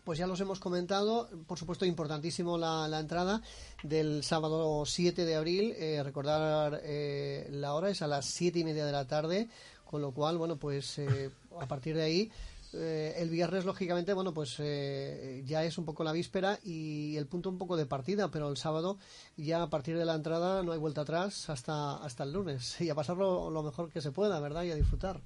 pues 0.08 0.20
ya 0.20 0.26
los 0.26 0.40
hemos 0.40 0.62
comentado. 0.62 1.30
Por 1.48 1.60
supuesto, 1.60 1.86
importantísimo 1.86 2.58
la, 2.58 2.88
la 2.88 3.02
entrada 3.02 3.42
del 3.84 4.24
sábado 4.24 4.86
7 4.86 5.26
de 5.26 5.36
abril. 5.36 5.74
Eh, 5.78 6.02
recordar 6.02 6.80
eh, 6.82 7.50
la 7.52 7.74
hora 7.74 7.90
es 7.90 8.02
a 8.02 8.08
las 8.08 8.26
7 8.28 8.60
y 8.60 8.64
media 8.64 8.86
de 8.86 8.94
la 8.94 9.06
tarde, 9.06 9.50
con 9.84 10.02
lo 10.02 10.12
cual, 10.12 10.38
bueno, 10.38 10.56
pues 10.56 10.98
eh, 11.00 11.30
a 11.60 11.66
partir 11.66 11.98
de 11.98 12.04
ahí. 12.04 12.32
Eh, 12.78 13.16
el 13.18 13.30
viernes, 13.30 13.66
lógicamente, 13.66 14.14
bueno, 14.14 14.34
pues 14.34 14.56
eh, 14.60 15.44
ya 15.46 15.64
es 15.64 15.78
un 15.78 15.86
poco 15.86 16.04
la 16.04 16.12
víspera 16.12 16.60
y 16.64 17.16
el 17.18 17.28
punto 17.28 17.50
un 17.50 17.58
poco 17.58 17.78
de 17.78 17.86
partida, 17.86 18.30
pero 18.30 18.50
el 18.50 18.58
sábado 18.58 18.98
ya 19.36 19.64
a 19.64 19.70
partir 19.70 19.98
de 19.98 20.06
la 20.06 20.16
entrada 20.16 20.64
no 20.64 20.72
hay 20.72 20.80
vuelta 20.80 21.02
atrás 21.02 21.50
hasta, 21.50 21.98
hasta 21.98 22.24
el 22.24 22.34
lunes 22.34 22.80
y 22.82 22.90
a 22.90 22.96
pasarlo 22.96 23.50
lo 23.50 23.64
mejor 23.64 23.90
que 23.90 24.02
se 24.02 24.12
pueda, 24.12 24.40
¿verdad? 24.40 24.64
Y 24.64 24.72
a 24.72 24.76
disfrutar. 24.76 25.22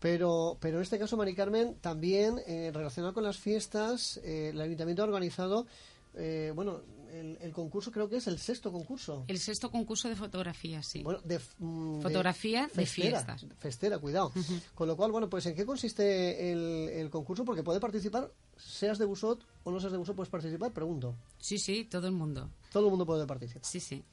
Pero, 0.00 0.56
pero 0.60 0.76
en 0.76 0.82
este 0.82 0.98
caso, 0.98 1.16
Mari 1.16 1.34
Carmen, 1.34 1.74
también 1.80 2.40
eh, 2.46 2.70
relacionado 2.72 3.14
con 3.14 3.24
las 3.24 3.36
fiestas, 3.36 4.20
eh, 4.22 4.50
el 4.50 4.60
ayuntamiento 4.60 5.02
ha 5.02 5.06
organizado, 5.06 5.66
eh, 6.14 6.52
bueno, 6.54 6.82
el, 7.12 7.38
el 7.40 7.52
concurso 7.52 7.90
creo 7.90 8.08
que 8.08 8.16
es 8.16 8.26
el 8.26 8.38
sexto 8.38 8.72
concurso. 8.72 9.24
El 9.28 9.38
sexto 9.38 9.70
concurso 9.70 10.08
de 10.08 10.16
fotografía, 10.16 10.82
sí. 10.82 11.02
Bueno, 11.02 11.20
de, 11.24 11.40
mm, 11.58 12.00
Fotografía 12.00 12.62
de 12.62 12.68
festera, 12.68 13.24
fiestas. 13.24 13.46
Festera, 13.58 13.98
cuidado. 13.98 14.32
Con 14.74 14.88
lo 14.88 14.96
cual, 14.96 15.12
bueno, 15.12 15.28
pues 15.28 15.46
¿en 15.46 15.54
qué 15.54 15.64
consiste 15.64 16.52
el, 16.52 16.88
el 16.90 17.10
concurso? 17.10 17.44
Porque 17.44 17.62
puede 17.62 17.80
participar, 17.80 18.30
seas 18.56 18.98
de 18.98 19.04
Busot 19.04 19.44
o 19.64 19.70
no 19.70 19.80
seas 19.80 19.92
de 19.92 19.98
Busot, 19.98 20.16
puedes 20.16 20.30
participar, 20.30 20.72
pregunto. 20.72 21.14
Sí, 21.38 21.58
sí, 21.58 21.84
todo 21.84 22.06
el 22.06 22.12
mundo. 22.12 22.50
Todo 22.72 22.84
el 22.84 22.90
mundo 22.90 23.06
puede 23.06 23.26
participar. 23.26 23.64
Sí, 23.64 23.80
sí. 23.80 24.04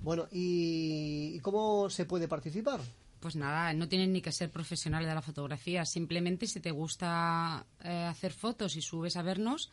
Bueno, 0.00 0.28
¿y, 0.30 1.32
y 1.34 1.40
cómo 1.40 1.88
se 1.90 2.04
puede 2.04 2.28
participar? 2.28 2.80
Pues 3.20 3.34
nada, 3.34 3.72
no 3.72 3.88
tienes 3.88 4.08
ni 4.08 4.20
que 4.20 4.30
ser 4.30 4.50
profesional 4.50 5.04
de 5.04 5.14
la 5.14 5.22
fotografía. 5.22 5.84
Simplemente 5.84 6.46
si 6.46 6.60
te 6.60 6.70
gusta 6.70 7.66
eh, 7.82 8.04
hacer 8.04 8.32
fotos 8.32 8.76
y 8.76 8.82
subes 8.82 9.16
a 9.16 9.22
vernos, 9.22 9.72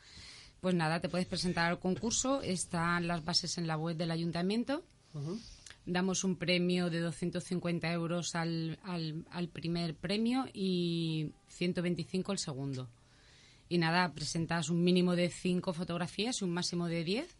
pues 0.63 0.75
nada, 0.75 1.01
te 1.01 1.09
puedes 1.09 1.27
presentar 1.27 1.69
al 1.69 1.79
concurso. 1.79 2.41
Están 2.41 3.05
las 3.05 3.25
bases 3.25 3.57
en 3.57 3.67
la 3.67 3.75
web 3.75 3.97
del 3.97 4.11
ayuntamiento. 4.11 4.81
Damos 5.85 6.23
un 6.23 6.37
premio 6.37 6.89
de 6.89 7.01
250 7.01 7.91
euros 7.91 8.33
al, 8.33 8.79
al, 8.83 9.25
al 9.29 9.49
primer 9.49 9.93
premio 9.93 10.45
y 10.53 11.33
125 11.49 12.31
el 12.31 12.37
segundo. 12.37 12.89
Y 13.67 13.77
nada, 13.77 14.13
presentas 14.13 14.69
un 14.69 14.81
mínimo 14.85 15.17
de 15.17 15.29
5 15.29 15.73
fotografías 15.73 16.39
y 16.39 16.45
un 16.45 16.51
máximo 16.51 16.87
de 16.87 17.03
10. 17.03 17.37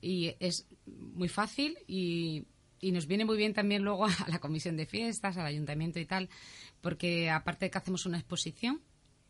Y 0.00 0.36
es 0.38 0.68
muy 0.86 1.28
fácil 1.28 1.76
y 1.88 2.46
y 2.80 2.92
nos 2.92 3.06
viene 3.06 3.24
muy 3.24 3.38
bien 3.38 3.54
también 3.54 3.82
luego 3.82 4.04
a 4.06 4.28
la 4.28 4.38
comisión 4.38 4.76
de 4.76 4.86
fiestas, 4.86 5.36
al 5.36 5.46
ayuntamiento 5.46 5.98
y 5.98 6.04
tal, 6.04 6.28
porque 6.80 7.30
aparte 7.30 7.64
de 7.64 7.70
que 7.70 7.78
hacemos 7.78 8.06
una 8.06 8.18
exposición 8.18 8.82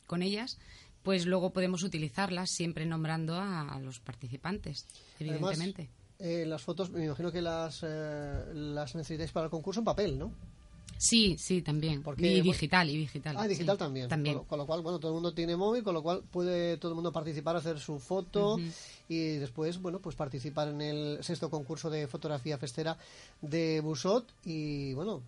con 0.06 0.22
ellas, 0.22 0.58
pues 1.04 1.26
luego 1.26 1.50
podemos 1.50 1.84
utilizarlas 1.84 2.50
siempre 2.50 2.86
nombrando 2.86 3.36
a, 3.36 3.78
los 3.80 4.00
participantes, 4.00 4.86
evidentemente. 5.20 5.88
Eh, 6.18 6.44
las 6.46 6.62
fotos, 6.62 6.90
me 6.90 7.04
imagino 7.04 7.30
que 7.30 7.42
las, 7.42 7.80
eh, 7.82 8.44
las 8.54 8.94
necesitáis 8.94 9.30
para 9.30 9.44
el 9.44 9.50
concurso 9.50 9.80
en 9.80 9.84
papel, 9.84 10.18
¿no? 10.18 10.32
Sí, 10.96 11.36
sí, 11.38 11.60
también. 11.60 12.02
y 12.16 12.40
digital, 12.40 12.88
y 12.88 12.96
digital. 12.96 13.36
Ah, 13.38 13.46
digital 13.46 13.76
también. 13.76 14.08
también. 14.08 14.38
Con, 14.44 14.58
lo, 14.58 14.66
cual, 14.66 14.80
bueno, 14.80 14.98
todo 14.98 15.10
el 15.10 15.14
mundo 15.14 15.34
tiene 15.34 15.56
móvil, 15.56 15.82
con 15.82 15.92
lo 15.92 16.02
cual 16.02 16.22
puede 16.30 16.78
todo 16.78 16.92
el 16.92 16.94
mundo 16.94 17.12
participar, 17.12 17.56
hacer 17.56 17.78
su 17.78 17.98
foto 17.98 18.58
y 19.08 19.36
después, 19.36 19.82
bueno, 19.82 19.98
pues 19.98 20.16
participar 20.16 20.68
en 20.68 20.80
el 20.80 21.18
sexto 21.22 21.50
concurso 21.50 21.90
de 21.90 22.06
fotografía 22.06 22.56
festera 22.56 22.96
de 23.42 23.80
Busot 23.80 24.24
y, 24.44 24.94
bueno, 24.94 25.20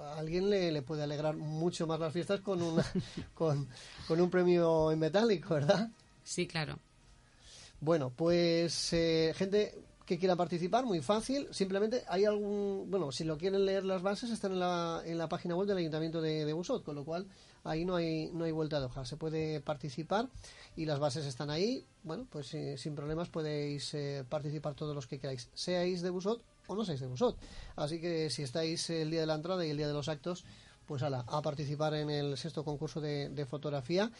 a 0.00 0.18
alguien 0.18 0.50
le, 0.50 0.82
puede 0.82 1.02
alegrar 1.02 1.36
mucho 1.36 1.86
más 1.86 2.00
las 2.00 2.12
fiestas 2.12 2.40
con, 2.40 2.62
una, 2.62 2.84
con, 3.34 3.68
un 4.08 4.30
premio 4.30 4.92
en 4.92 4.98
metálico, 4.98 5.54
¿verdad? 5.54 5.90
Sí, 6.22 6.46
claro. 6.46 6.78
Bueno, 7.80 8.10
pues 8.10 8.92
eh, 8.92 9.32
gente 9.36 9.74
que 10.06 10.18
quiera 10.18 10.36
participar, 10.36 10.84
muy 10.84 11.00
fácil. 11.00 11.48
Simplemente 11.50 12.04
hay 12.08 12.24
algún, 12.24 12.90
bueno, 12.90 13.10
si 13.10 13.24
lo 13.24 13.38
quieren 13.38 13.64
leer 13.64 13.84
las 13.84 14.02
bases 14.02 14.30
están 14.30 14.52
en 14.52 14.60
la, 14.60 15.02
en 15.04 15.18
la 15.18 15.28
página 15.28 15.56
web 15.56 15.66
del 15.66 15.78
Ayuntamiento 15.78 16.20
de, 16.20 16.44
de 16.44 16.52
Busot, 16.52 16.84
con 16.84 16.94
lo 16.94 17.04
cual 17.04 17.26
ahí 17.64 17.84
no 17.84 17.96
hay, 17.96 18.30
no 18.32 18.44
hay 18.44 18.52
vuelta 18.52 18.80
de 18.80 18.86
hoja. 18.86 19.04
Se 19.04 19.16
puede 19.16 19.60
participar 19.60 20.28
y 20.76 20.84
las 20.84 20.98
bases 20.98 21.24
están 21.24 21.50
ahí. 21.50 21.86
Bueno, 22.02 22.26
pues 22.30 22.52
eh, 22.54 22.76
sin 22.76 22.94
problemas 22.94 23.28
podéis 23.30 23.94
eh, 23.94 24.24
participar 24.28 24.74
todos 24.74 24.94
los 24.94 25.06
que 25.06 25.18
queráis, 25.18 25.50
seáis 25.54 26.02
de 26.02 26.10
Busot 26.10 26.42
o 26.66 26.74
no 26.74 26.84
seáis 26.84 27.00
de 27.00 27.06
Busot. 27.06 27.36
Así 27.76 28.00
que 28.00 28.30
si 28.30 28.42
estáis 28.42 28.88
el 28.90 29.10
día 29.10 29.20
de 29.20 29.26
la 29.26 29.34
entrada 29.34 29.64
y 29.66 29.70
el 29.70 29.76
día 29.76 29.88
de 29.88 29.94
los 29.94 30.08
actos, 30.08 30.44
pues 30.86 31.02
ala, 31.02 31.24
a 31.28 31.40
participar 31.40 31.94
en 31.94 32.10
el 32.10 32.36
sexto 32.36 32.64
concurso 32.64 33.00
de, 33.00 33.30
de 33.30 33.46
fotografía 33.46 34.10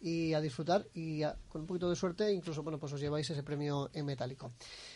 y 0.00 0.34
a 0.34 0.40
disfrutar 0.40 0.86
y 0.94 1.22
con 1.48 1.62
un 1.62 1.66
poquito 1.66 1.88
de 1.88 1.96
suerte 1.96 2.30
incluso 2.30 2.62
bueno 2.62 2.78
pues 2.78 2.92
os 2.92 3.00
lleváis 3.00 3.28
ese 3.30 3.42
premio 3.42 3.90
en 3.94 4.04
metálico. 4.04 4.52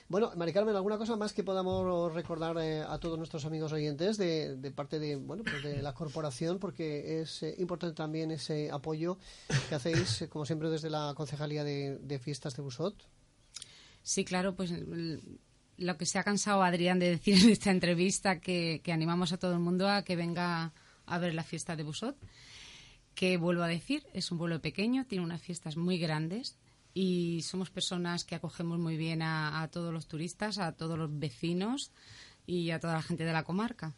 Bueno, 0.08 0.30
Mari 0.36 0.52
Carmen, 0.52 0.76
¿alguna 0.76 0.98
cosa 0.98 1.16
más 1.16 1.32
que 1.32 1.42
podamos 1.42 2.12
recordar 2.12 2.56
eh, 2.58 2.82
a 2.82 2.98
todos 2.98 3.16
nuestros 3.16 3.46
amigos 3.46 3.72
oyentes 3.72 4.18
de, 4.18 4.72
parte 4.74 4.98
de, 4.98 5.16
bueno, 5.16 5.44
pues 5.44 5.62
de 5.62 5.82
la 5.82 5.94
corporación? 5.94 6.58
Porque 6.58 7.20
es 7.20 7.42
eh, 7.42 7.54
importante 7.58 7.96
también 7.96 8.30
ese 8.30 8.70
apoyo 8.70 9.16
que 9.68 9.74
hacéis, 9.74 10.22
eh, 10.22 10.28
como 10.28 10.44
siempre, 10.44 10.68
desde 10.68 10.90
la 10.90 11.14
Concejalía 11.16 11.64
de, 11.64 12.20
Fiestas 12.22 12.54
de 12.56 12.62
Busot. 12.62 12.94
Sí, 14.02 14.24
claro, 14.24 14.54
pues 14.54 14.72
lo 15.78 15.96
que 15.96 16.06
se 16.06 16.18
ha 16.18 16.24
cansado 16.24 16.62
Adrián 16.62 16.98
de 16.98 17.10
decir 17.10 17.42
en 17.42 17.50
esta 17.50 17.70
entrevista, 17.70 18.40
que, 18.40 18.80
que 18.82 18.92
animamos 18.92 19.32
a 19.32 19.38
todo 19.38 19.52
el 19.52 19.60
mundo 19.60 19.88
a 19.88 20.02
que 20.02 20.16
venga 20.16 20.72
a 21.06 21.18
ver 21.18 21.34
la 21.34 21.44
fiesta 21.44 21.76
de 21.76 21.84
Busot, 21.84 22.16
que 23.14 23.36
vuelvo 23.36 23.62
a 23.62 23.68
decir, 23.68 24.06
es 24.12 24.30
un 24.30 24.38
vuelo 24.38 24.60
pequeño, 24.60 25.06
tiene 25.06 25.24
unas 25.24 25.42
fiestas 25.42 25.76
muy 25.76 25.98
grandes 25.98 26.58
y 26.94 27.42
somos 27.42 27.70
personas 27.70 28.24
que 28.24 28.34
acogemos 28.34 28.78
muy 28.78 28.96
bien 28.96 29.22
a, 29.22 29.68
todos 29.72 29.92
los 29.92 30.06
turistas, 30.06 30.58
a 30.58 30.72
todos 30.72 30.98
los 30.98 31.16
vecinos 31.18 31.92
y 32.46 32.70
a 32.70 32.80
toda 32.80 32.94
la 32.94 33.02
gente 33.02 33.24
de 33.24 33.32
la 33.32 33.44
comarca. 33.44 33.94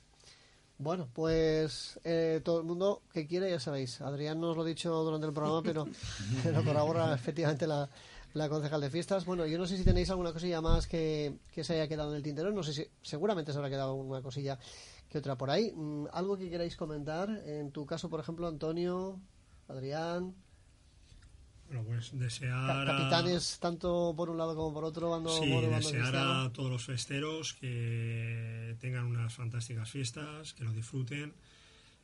Bueno, 0.79 1.09
pues 1.13 2.01
eh, 2.05 2.41
todo 2.43 2.61
el 2.61 2.67
mundo 2.67 3.03
que 3.13 3.27
quiere, 3.27 3.51
ya 3.51 3.61
sabéis. 3.61 4.01
Adrián 4.01 4.41
nos 4.41 4.57
lo 4.57 4.63
ha 4.63 4.67
dicho 4.67 4.91
durante 5.05 5.27
el 5.27 5.33
programa, 5.33 5.63
pero, 5.63 5.87
pero 6.43 6.65
colabora 6.65 7.15
efectivamente 7.15 7.67
la, 7.67 7.89
la 8.35 8.49
concejal 8.49 8.81
de 8.81 8.91
fiestas. 8.91 9.25
Bueno, 9.25 9.47
yo 9.47 9.59
no 9.59 9.67
sé 9.67 9.77
si 9.77 9.85
tenéis 9.85 10.11
alguna 10.11 10.33
cosilla 10.33 10.61
más 10.61 10.87
que, 10.87 11.39
que 11.53 11.65
se 11.65 11.75
haya 11.75 11.89
quedado 11.89 12.11
en 12.11 12.17
el 12.17 12.23
tintero. 12.23 12.53
No 12.53 12.63
sé 12.63 12.73
si 12.73 12.87
seguramente 13.03 13.53
se 13.53 13.59
habrá 13.59 13.71
quedado 13.71 13.95
una 13.95 14.23
cosilla 14.23 14.59
que 15.09 15.19
otra 15.19 15.37
por 15.37 15.51
ahí. 15.51 15.73
Mm, 15.75 16.07
¿Algo 16.13 16.37
que 16.37 16.49
queráis 16.49 16.77
comentar? 16.77 17.29
En 17.47 17.73
tu 17.73 17.85
caso, 17.87 18.09
por 18.09 18.21
ejemplo, 18.21 18.47
Antonio, 18.47 19.21
Adrián. 19.69 20.35
Bueno, 21.67 21.85
pues 21.85 22.11
desear. 22.19 22.87
Capitanes, 22.87 23.59
tanto 23.61 24.13
por 24.17 24.29
un 24.29 24.39
lado 24.39 24.57
como 24.57 24.73
por 24.75 24.85
otro, 24.85 25.11
bando 25.11 25.31
Sí, 25.31 25.49
desear 25.49 26.17
a 26.17 26.53
todos 26.53 26.71
los 26.71 26.85
festeros 26.85 27.55
que 27.55 28.77
tengan 28.81 29.07
unas 29.07 29.33
fantásticas 29.33 29.89
fiestas, 29.89 30.53
que 30.55 30.65
lo 30.65 30.73
disfruten. 30.73 31.33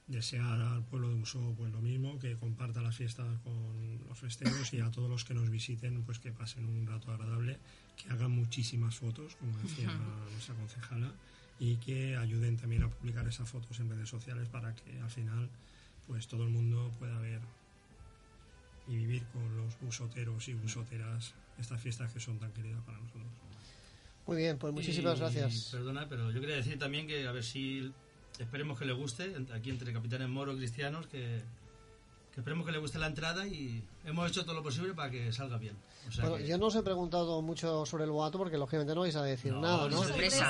Desear 0.07 0.61
al 0.61 0.85
pueblo 0.85 1.09
de 1.09 1.17
Uso 1.17 1.55
pues 1.57 1.73
lo 1.73 1.81
mismo, 1.81 2.19
que 2.19 2.37
comparta 2.37 2.81
las 2.81 2.97
fiestas 2.97 3.27
con 3.43 3.99
los 4.09 4.19
festeros 4.19 4.73
y 4.73 4.81
a 4.81 4.91
todos 4.91 5.11
los 5.11 5.25
que 5.25 5.35
nos 5.35 5.51
visiten, 5.51 6.03
pues 6.05 6.21
que 6.21 6.31
pasen 6.31 6.65
un 6.65 6.87
rato 6.87 7.11
agradable, 7.11 7.59
que 7.97 8.11
hagan 8.11 8.31
muchísimas 8.31 8.95
fotos, 8.95 9.35
como 9.37 9.59
decía 9.59 9.91
nuestra 10.31 10.55
concejala, 10.55 11.13
y 11.59 11.77
que 11.77 12.17
ayuden 12.17 12.57
también 12.57 12.85
a 12.85 12.89
publicar 12.89 13.27
esas 13.27 13.49
fotos 13.49 13.81
en 13.81 13.91
redes 13.91 14.09
sociales 14.09 14.49
para 14.49 14.75
que 14.75 15.01
al 15.01 15.11
final 15.11 15.49
pues 16.07 16.29
todo 16.29 16.45
el 16.45 16.51
mundo 16.51 16.93
pueda 16.99 17.19
ver 17.19 17.41
y 18.87 18.97
vivir 18.97 19.25
con 19.33 19.57
los 19.57 19.79
busoteros 19.81 20.47
y 20.49 20.55
busoteras 20.55 21.35
estas 21.59 21.81
fiestas 21.81 22.13
que 22.13 22.21
son 22.21 22.39
tan 22.39 22.53
queridas 22.53 22.81
para 22.85 22.99
nosotros. 22.99 23.27
Muy 24.27 24.37
bien, 24.37 24.59
pues 24.59 24.73
muchísimas 24.73 25.19
gracias. 25.19 25.71
Perdona, 25.73 26.09
pero 26.09 26.31
yo 26.31 26.41
quería 26.41 26.57
decir 26.57 26.79
también 26.79 27.07
que 27.07 27.27
a 27.27 27.33
ver 27.33 27.45
si 27.45 27.93
esperemos 28.39 28.79
que 28.79 28.85
le 28.85 28.93
guste, 28.93 29.35
aquí 29.55 29.71
entre 29.71 29.93
capitanes 29.93 30.29
moros 30.29 30.57
cristianos, 30.57 31.07
que, 31.07 31.41
esperemos 32.37 32.67
que 32.67 32.73
le 32.73 32.79
guste 32.79 32.99
la 32.99 33.07
entrada 33.07 33.47
y 33.47 33.83
hemos 34.05 34.31
hecho 34.31 34.45
todo 34.45 34.55
lo 34.55 34.63
posible 34.63 34.95
para 34.95 35.11
que 35.11 35.33
salga 35.33 35.57
bien. 35.57 35.77
bueno, 36.21 36.39
yo 36.39 36.59
no 36.59 36.67
os 36.67 36.75
he 36.77 36.83
preguntado 36.83 37.41
mucho 37.43 37.87
sobre 37.87 38.05
el 38.05 38.11
boato 38.11 38.39
porque 38.39 38.59
lógicamente 38.59 38.95
no 38.95 39.01
vais 39.01 39.17
a 39.17 39.23
decir 39.23 39.53
nada, 39.53 39.89
¿no? 39.89 39.97
No 39.97 40.05
se, 40.05 40.21
dice, 40.21 40.41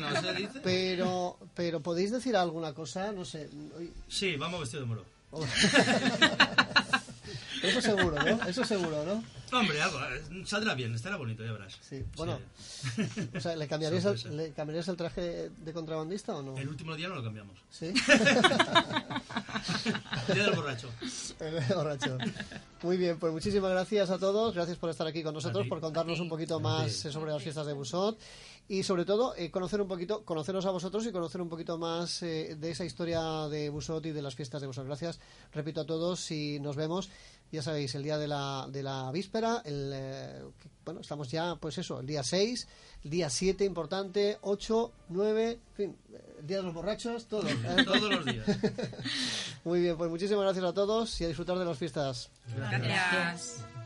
no 0.00 0.20
se 0.20 0.34
dice. 0.34 0.60
Pero, 0.62 1.38
pero 1.54 1.80
podéis 1.80 2.12
decir 2.12 2.36
alguna 2.36 2.72
cosa, 2.74 3.12
no 3.12 3.24
sé. 3.24 3.48
Sí, 4.08 4.36
vamos 4.36 4.60
vestido 4.60 4.82
de 4.82 4.88
moro. 4.88 5.04
Eso 7.68 7.80
seguro, 7.80 8.16
¿no? 8.22 8.48
Eso 8.48 8.64
seguro, 8.64 9.04
¿no? 9.04 9.22
Hombre, 9.56 9.80
algo, 9.80 10.00
eh, 10.00 10.42
saldrá 10.44 10.74
bien, 10.74 10.92
estará 10.94 11.16
bonito, 11.16 11.44
ya 11.44 11.52
verás. 11.52 11.78
Sí, 11.80 12.02
bueno. 12.16 12.40
O 13.36 13.40
sea, 13.40 13.54
¿le 13.54 13.68
cambiarías, 13.68 14.04
el, 14.04 14.36
¿le 14.36 14.52
cambiarías 14.52 14.88
el 14.88 14.96
traje 14.96 15.50
de 15.50 15.72
contrabandista 15.72 16.34
o 16.36 16.42
no? 16.42 16.56
El 16.56 16.68
último 16.68 16.96
día 16.96 17.08
no 17.08 17.14
lo 17.16 17.22
cambiamos. 17.22 17.56
¿Sí? 17.70 17.86
el 17.86 17.94
día 20.34 20.44
del 20.44 20.54
borracho. 20.54 20.90
El 21.40 21.74
borracho. 21.74 22.18
Muy 22.82 22.96
bien, 22.96 23.18
pues 23.18 23.32
muchísimas 23.32 23.70
gracias 23.70 24.10
a 24.10 24.18
todos. 24.18 24.54
Gracias 24.54 24.78
por 24.78 24.90
estar 24.90 25.06
aquí 25.06 25.22
con 25.22 25.34
nosotros, 25.34 25.66
por 25.68 25.80
contarnos 25.80 26.20
un 26.20 26.28
poquito 26.28 26.60
más 26.60 26.92
sobre 26.92 27.32
las 27.32 27.42
fiestas 27.42 27.66
de 27.66 27.72
Busot 27.72 28.18
y 28.68 28.82
sobre 28.82 29.04
todo 29.04 29.34
eh, 29.36 29.50
conocer 29.50 29.80
un 29.80 29.88
poquito, 29.88 30.24
conoceros 30.24 30.66
a 30.66 30.70
vosotros 30.70 31.06
y 31.06 31.12
conocer 31.12 31.40
un 31.40 31.48
poquito 31.48 31.78
más 31.78 32.22
eh, 32.22 32.56
de 32.58 32.70
esa 32.70 32.84
historia 32.84 33.20
de 33.48 33.70
Busot 33.70 34.04
y 34.06 34.10
de 34.10 34.22
las 34.22 34.34
fiestas 34.34 34.60
de 34.60 34.66
Busot. 34.66 34.86
Gracias, 34.86 35.20
repito 35.52 35.82
a 35.82 35.86
todos 35.86 36.30
y 36.32 36.58
nos 36.58 36.74
vemos 36.74 37.08
ya 37.52 37.62
sabéis, 37.62 37.94
el 37.94 38.02
día 38.02 38.18
de 38.18 38.28
la, 38.28 38.66
de 38.68 38.82
la 38.82 39.10
víspera, 39.12 39.62
el, 39.64 39.90
eh, 39.94 40.42
bueno, 40.84 41.00
estamos 41.00 41.30
ya, 41.30 41.56
pues 41.56 41.78
eso, 41.78 42.00
el 42.00 42.06
día 42.06 42.22
6, 42.22 42.68
el 43.04 43.10
día 43.10 43.30
7 43.30 43.64
importante, 43.64 44.38
8, 44.42 44.92
9, 45.08 45.50
en 45.50 45.74
fin, 45.74 45.96
el 46.38 46.46
día 46.46 46.58
de 46.58 46.62
los 46.64 46.74
borrachos, 46.74 47.26
todo. 47.26 47.48
¿eh? 47.48 47.56
Todos 47.84 48.10
los 48.10 48.24
días. 48.24 48.46
Muy 49.64 49.80
bien, 49.80 49.96
pues 49.96 50.10
muchísimas 50.10 50.44
gracias 50.44 50.64
a 50.64 50.72
todos 50.72 51.20
y 51.20 51.24
a 51.24 51.28
disfrutar 51.28 51.58
de 51.58 51.64
las 51.64 51.78
fiestas. 51.78 52.30
gracias. 52.46 53.64
¿No 53.74 53.85